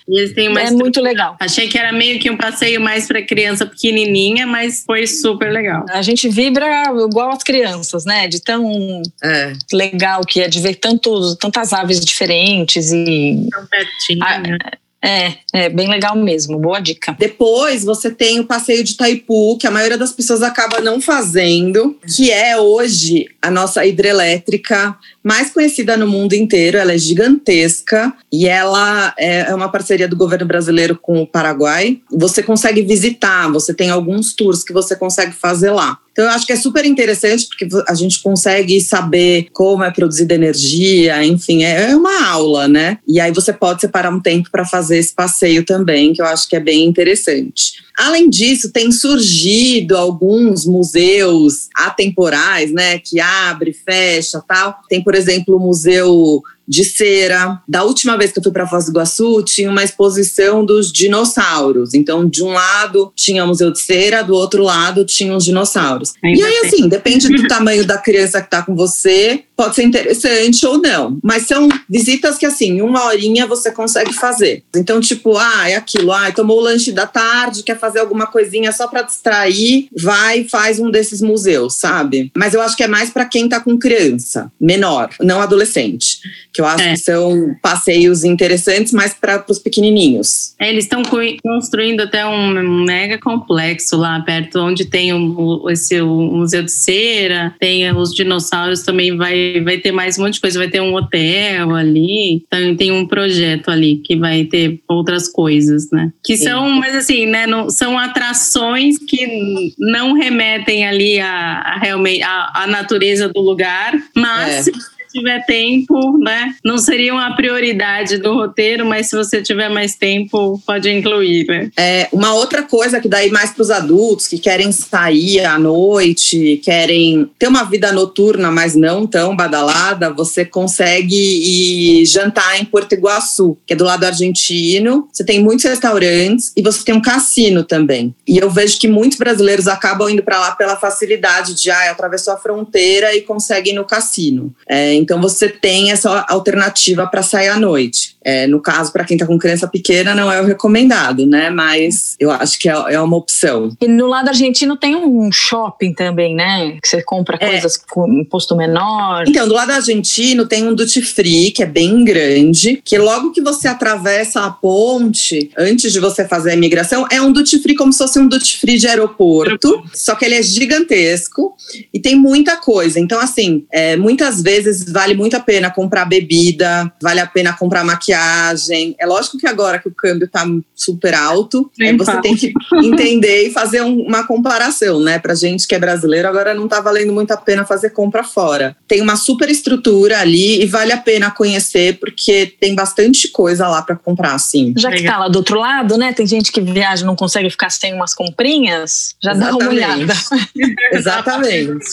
é 0.60 0.70
muito 0.70 1.02
legal. 1.02 1.36
Achei 1.40 1.68
que 1.68 1.76
era 1.76 1.92
meio 1.92 2.20
que 2.20 2.30
um 2.30 2.38
passeio 2.38 2.80
mais 2.80 3.08
para 3.08 3.20
criança 3.24 3.66
pequenininha, 3.66 4.46
mas 4.46 4.84
foi 4.86 5.08
super 5.08 5.52
legal. 5.52 5.84
A 5.90 6.04
gente 6.04 6.30
vibra 6.30 6.68
igual 7.10 7.32
as 7.32 7.42
crianças, 7.42 8.06
né? 8.06 8.28
De 8.28 8.40
tão 8.40 9.02
é. 9.24 9.54
legal 9.74 10.22
que 10.22 10.40
é 10.40 10.48
de 10.48 10.60
ver 10.60 10.76
tantos, 10.76 11.36
tantas 11.38 11.74
aves 11.74 12.00
diferentes 12.00 12.92
e. 12.92 13.48
Tão 13.52 13.66
pertinho. 13.66 14.24
A, 14.24 14.38
né? 14.38 14.58
É, 15.06 15.36
é 15.54 15.70
bem 15.70 15.88
legal 15.88 16.16
mesmo, 16.16 16.58
boa 16.58 16.80
dica. 16.80 17.16
Depois 17.20 17.84
você 17.84 18.10
tem 18.10 18.40
o 18.40 18.46
passeio 18.46 18.84
de 18.84 18.98
Taipu, 18.98 19.56
que 19.60 19.68
a 19.68 19.72
maioria 19.72 20.00
das 20.00 20.12
pessoas 20.12 20.42
acaba 20.42 20.82
não 20.82 21.00
fazendo, 21.00 21.96
que 22.16 22.32
é 22.32 22.58
hoje 22.58 23.28
a 23.40 23.52
nossa 23.52 23.86
hidrelétrica 23.86 24.98
mais 25.24 25.52
conhecida 25.52 25.96
no 25.96 26.08
mundo 26.08 26.34
inteiro. 26.34 26.80
Ela 26.80 26.94
é 26.94 26.98
gigantesca 26.98 28.12
e 28.34 28.48
ela 28.48 29.14
é, 29.16 29.42
é 29.42 29.54
uma 29.54 29.70
parceria 29.72 30.08
do 30.08 30.16
governo 30.16 30.48
brasileiro 30.48 30.98
com 31.00 31.22
o 31.22 31.28
Paraguai. 31.28 32.00
Você 32.10 32.42
consegue 32.42 32.82
visitar, 32.82 33.48
você 33.52 33.76
tem 33.76 33.92
alguns 33.92 34.34
tours 34.34 34.64
que 34.64 34.74
você 34.74 34.96
consegue 34.96 35.34
fazer 35.34 35.70
lá. 35.70 36.00
Então, 36.16 36.24
eu 36.24 36.32
acho 36.32 36.46
que 36.46 36.54
é 36.54 36.56
super 36.56 36.86
interessante 36.86 37.46
porque 37.46 37.68
a 37.90 37.94
gente 37.94 38.22
consegue 38.22 38.80
saber 38.80 39.50
como 39.52 39.84
é 39.84 39.92
produzida 39.92 40.34
energia, 40.34 41.22
enfim, 41.26 41.66
é, 41.66 41.92
é 41.92 41.96
uma 41.96 42.26
aula, 42.30 42.70
né? 42.70 43.00
E 43.06 43.20
aí 43.20 43.34
você 43.34 43.52
pode 43.52 43.82
separar 43.82 44.16
um 44.16 44.22
tempo 44.22 44.50
para 44.50 44.64
fazer 44.64 44.98
esse 44.98 45.14
passeio 45.14 45.66
também, 45.66 46.14
que 46.14 46.22
eu 46.22 46.26
acho 46.26 46.48
que 46.48 46.56
é 46.56 46.60
bem 46.62 46.86
interessante. 46.86 47.84
Além 47.98 48.30
disso, 48.30 48.72
tem 48.72 48.94
surgido 48.94 49.98
alguns 49.98 50.66
museus 50.66 51.68
atemporais, 51.76 52.72
né, 52.72 52.98
que 52.98 53.20
abre, 53.20 53.74
fecha, 53.74 54.42
tal. 54.48 54.80
Tem, 54.88 55.04
por 55.04 55.16
exemplo, 55.16 55.58
o 55.58 55.60
Museu 55.60 56.42
de 56.68 56.84
cera. 56.84 57.62
Da 57.68 57.84
última 57.84 58.18
vez 58.18 58.32
que 58.32 58.40
eu 58.40 58.44
fui 58.44 58.52
para 58.52 58.68
Foz 58.68 58.86
do 58.86 58.92
Iguaçu, 58.92 59.44
tinha 59.44 59.70
uma 59.70 59.84
exposição 59.84 60.66
dos 60.66 60.92
dinossauros. 60.92 61.94
Então, 61.94 62.28
de 62.28 62.44
um 62.44 62.50
lado 62.50 63.12
tinha 63.16 63.44
o 63.44 63.48
Museu 63.48 63.72
de 63.72 63.80
Cera, 63.80 64.24
do 64.24 64.34
outro 64.34 64.64
lado 64.64 65.06
tinha 65.06 65.36
os 65.36 65.46
dinossauros. 65.46 66.14
Ainda 66.24 66.40
e 66.40 66.44
aí, 66.44 66.58
assim, 66.66 66.88
depende 66.88 67.28
do 67.30 67.46
tamanho 67.48 67.86
da 67.86 67.98
criança 67.98 68.42
que 68.42 68.48
está 68.48 68.62
com 68.62 68.76
você, 68.76 69.44
pode 69.56 69.76
ser 69.76 69.84
interessante 69.84 70.66
ou 70.66 70.80
não. 70.80 71.18
Mas 71.24 71.44
são 71.44 71.70
visitas 71.90 72.38
que, 72.38 72.46
assim, 72.46 72.82
uma 72.82 73.06
horinha 73.06 73.48
você 73.48 73.72
consegue 73.72 74.14
fazer. 74.14 74.64
Então, 74.76 75.00
tipo, 75.00 75.38
ah, 75.38 75.70
é 75.70 75.76
aquilo, 75.76 76.12
ah, 76.12 76.32
tomou 76.32 76.58
o 76.58 76.62
lanche 76.62 76.92
da 76.92 77.08
tarde, 77.08 77.64
quer 77.64 77.78
fazer 77.78 78.00
alguma 78.00 78.28
coisinha 78.28 78.72
só 78.72 78.88
para 78.88 79.04
distrair, 79.04 79.88
vai 79.96 80.42
e 80.42 80.50
faz 80.50 80.80
um 80.80 80.90
desses 80.90 81.22
museus, 81.22 81.76
sabe? 81.76 82.32
Mas 82.36 82.54
eu 82.54 82.62
acho 82.62 82.76
que 82.76 82.84
é 82.84 82.88
mais 82.88 83.10
para 83.10 83.26
quem 83.26 83.46
está 83.46 83.60
com 83.60 83.78
criança, 83.78 84.52
menor, 84.60 85.10
não 85.22 85.42
adolescente 85.42 86.20
que 86.56 86.62
eu 86.62 86.66
acho 86.66 86.84
é. 86.84 86.92
que 86.94 87.00
são 87.00 87.54
passeios 87.62 88.24
interessantes, 88.24 88.94
mas 88.94 89.14
para 89.14 89.44
os 89.50 89.60
pequenininhos. 89.60 90.56
É, 90.58 90.70
eles 90.70 90.86
estão 90.86 91.04
construindo 91.44 92.00
até 92.00 92.26
um 92.26 92.86
mega 92.86 93.20
complexo 93.20 93.98
lá 93.98 94.22
perto, 94.22 94.60
onde 94.60 94.86
tem 94.86 95.14
o, 95.14 95.70
esse 95.70 96.00
o 96.02 96.08
museu 96.08 96.64
de 96.64 96.72
cera, 96.72 97.54
tem 97.60 97.92
os 97.92 98.14
dinossauros 98.14 98.84
também 98.84 99.18
vai 99.18 99.62
vai 99.62 99.78
ter 99.80 99.92
mais 99.92 100.18
um 100.18 100.24
monte 100.24 100.36
de 100.36 100.42
coisa, 100.42 100.58
vai 100.58 100.70
ter 100.70 100.80
um 100.80 100.94
hotel 100.96 101.76
ali, 101.76 102.44
então 102.48 102.76
tem 102.78 102.92
um 102.92 103.06
projeto 103.06 103.70
ali 103.70 103.98
que 103.98 104.16
vai 104.16 104.46
ter 104.46 104.80
outras 104.88 105.28
coisas, 105.28 105.92
né? 105.92 106.14
Que 106.24 106.38
são, 106.38 106.70
mas 106.70 106.96
assim, 106.96 107.26
né, 107.26 107.46
não, 107.46 107.70
são 107.70 108.00
atrações 108.00 108.98
que 108.98 109.74
não 109.78 110.14
remetem 110.14 110.88
ali 110.88 111.20
a, 111.20 111.28
a 111.28 111.80
realmente 111.80 112.24
a, 112.24 112.64
a 112.64 112.68
natureza 112.68 113.28
do 113.28 113.42
lugar, 113.42 113.94
mas 114.16 114.68
é 114.68 114.72
tiver 115.16 115.46
tempo, 115.46 116.18
né? 116.18 116.56
Não 116.64 116.78
seria 116.78 117.14
uma 117.14 117.36
prioridade 117.36 118.18
do 118.18 118.34
roteiro, 118.34 118.86
mas 118.86 119.10
se 119.10 119.16
você 119.16 119.42
tiver 119.42 119.70
mais 119.70 119.96
tempo, 119.96 120.62
pode 120.66 120.90
incluir, 120.90 121.48
né? 121.48 121.70
É, 121.78 122.10
uma 122.12 122.34
outra 122.34 122.64
coisa 122.64 123.00
que 123.00 123.08
daí 123.08 123.32
mais 123.32 123.52
para 123.52 123.62
os 123.62 123.72
adultos 123.72 124.28
que 124.28 124.38
querem 124.38 124.72
sair 124.72 125.46
à 125.46 125.58
noite, 125.58 126.60
querem 126.64 127.30
ter 127.40 127.48
uma 127.48 127.64
vida 127.64 127.92
noturna, 127.92 128.52
mas 128.52 128.76
não 128.76 129.08
tão 129.08 129.36
badalada, 129.36 130.12
você 130.12 130.44
consegue 130.44 131.16
ir 131.16 132.06
jantar 132.06 132.60
em 132.60 132.66
Porto 132.66 132.94
Iguaçu, 132.94 133.58
que 133.66 133.74
é 133.74 133.76
do 133.76 133.86
lado 133.86 134.04
argentino. 134.04 135.08
Você 135.12 135.24
tem 135.24 135.42
muitos 135.42 135.66
restaurantes 135.66 136.52
e 136.56 136.62
você 136.62 136.84
tem 136.84 136.96
um 136.96 137.02
cassino 137.02 137.64
também. 137.64 138.14
E 138.28 138.38
eu 138.38 138.50
vejo 138.50 138.78
que 138.78 138.88
muitos 138.88 139.18
brasileiros 139.18 139.68
acabam 139.68 140.10
indo 140.10 140.24
para 140.24 140.40
lá 140.40 140.52
pela 140.52 140.76
facilidade 140.76 141.54
de 141.54 141.72
ah, 141.72 141.92
atravessou 141.92 142.34
a 142.34 142.38
fronteira 142.38 143.16
e 143.16 143.22
consegue 143.22 143.70
ir 143.70 143.74
no 143.74 143.86
cassino. 143.86 144.54
É, 144.68 144.94
então 145.06 145.22
você 145.22 145.48
tem 145.48 145.92
essa 145.92 146.26
alternativa 146.28 147.06
para 147.06 147.22
sair 147.22 147.50
à 147.50 147.60
noite. 147.60 148.15
É, 148.26 148.48
no 148.48 148.60
caso, 148.60 148.92
para 148.92 149.04
quem 149.04 149.14
está 149.14 149.28
com 149.28 149.38
criança 149.38 149.68
pequena, 149.68 150.16
não 150.16 150.32
é 150.32 150.42
o 150.42 150.46
recomendado, 150.46 151.28
né? 151.28 151.52
Mas 151.52 152.16
eu 152.20 152.32
acho 152.32 152.58
que 152.58 152.68
é, 152.68 152.74
é, 152.74 153.00
uma 153.00 153.16
opção. 153.16 153.70
E 153.80 153.88
no 153.88 154.08
lado 154.08 154.30
argentino 154.30 154.76
tem 154.76 154.96
um 154.96 155.32
shopping 155.32 155.94
também, 155.94 156.34
né? 156.34 156.80
Que 156.82 156.88
você 156.88 157.04
compra 157.04 157.38
é. 157.40 157.52
coisas 157.52 157.78
com 157.78 158.08
imposto 158.08 158.56
menor. 158.56 159.26
Então, 159.28 159.48
do 159.48 159.54
lado 159.54 159.72
argentino 159.72 160.48
tem 160.48 160.68
um 160.68 160.74
duty 160.74 161.04
free, 161.04 161.52
que 161.52 161.62
é 161.62 161.68
bem 161.68 162.04
grande, 162.04 162.82
que 162.84 162.98
logo 162.98 163.32
que 163.32 163.42
você 163.42 163.68
atravessa 163.68 164.42
a 164.42 164.50
ponte, 164.50 165.52
antes 165.56 165.94
de 165.94 166.00
você 166.00 166.28
fazer 166.28 166.50
a 166.50 166.54
imigração, 166.56 167.06
é 167.12 167.22
um 167.22 167.32
duty 167.32 167.60
free 167.60 167.76
como 167.76 167.94
se 167.94 168.00
fosse 168.00 168.18
um 168.18 168.28
duty 168.28 168.58
free 168.58 168.80
de 168.80 168.88
aeroporto, 168.88 169.84
só 169.94 170.16
que 170.16 170.26
ele 170.26 170.34
é 170.34 170.42
gigantesco 170.42 171.56
e 171.94 172.00
tem 172.00 172.16
muita 172.16 172.58
coisa. 172.58 173.00
Então, 173.00 173.20
assim, 173.20 173.68
é, 173.72 173.96
muitas 173.96 174.42
vezes 174.42 174.92
vale 174.92 175.14
muito 175.14 175.38
a 175.38 175.40
pena 175.40 175.70
comprar 175.70 176.06
bebida, 176.06 176.92
vale 177.00 177.20
a 177.20 177.28
pena 177.28 177.54
comprar 177.54 177.84
maquiagem 177.84 178.15
viagem. 178.16 178.96
É 179.00 179.06
lógico 179.06 179.38
que 179.38 179.48
agora 179.48 179.80
que 179.80 179.88
o 179.88 179.94
câmbio 179.94 180.26
está 180.26 180.46
super 180.74 181.14
alto, 181.14 181.70
é, 181.80 181.94
você 181.94 182.22
tem 182.22 182.36
que 182.36 182.54
entender 182.84 183.48
e 183.48 183.52
fazer 183.52 183.82
um, 183.82 184.02
uma 184.02 184.26
comparação, 184.26 185.00
né? 185.00 185.20
Pra 185.20 185.36
gente 185.36 185.68
que 185.68 185.76
é 185.76 185.80
brasileiro, 185.80 186.28
agora 186.28 186.54
não 186.54 186.66
está 186.66 186.80
valendo 186.80 187.12
muito 187.12 187.32
a 187.32 187.38
pena 187.38 187.66
fazer 187.66 187.90
compra 187.90 188.24
fora. 188.24 188.76
Tem 188.88 189.02
uma 189.02 189.16
super 189.16 189.50
estrutura 189.50 190.20
ali 190.20 190.62
e 190.62 190.66
vale 190.66 190.92
a 190.92 190.98
pena 190.98 191.30
conhecer, 191.30 192.00
porque 192.00 192.54
tem 192.60 192.74
bastante 192.74 193.28
coisa 193.28 193.68
lá 193.68 193.82
para 193.82 193.96
comprar, 193.96 194.38
sim. 194.38 194.74
Já 194.78 194.92
que 194.92 195.04
tá 195.04 195.18
lá 195.18 195.28
do 195.28 195.38
outro 195.38 195.60
lado, 195.60 195.98
né? 195.98 196.14
Tem 196.14 196.26
gente 196.26 196.52
que 196.52 196.62
viaja 196.62 197.04
e 197.04 197.06
não 197.06 197.16
consegue 197.16 197.50
ficar 197.50 197.70
sem 197.70 197.94
umas 197.94 198.14
comprinhas, 198.14 199.16
já 199.22 199.32
Exatamente. 199.32 199.60
dá 199.60 199.66
uma 199.66 199.74
olhada. 199.74 200.14
Exatamente. 200.94 201.86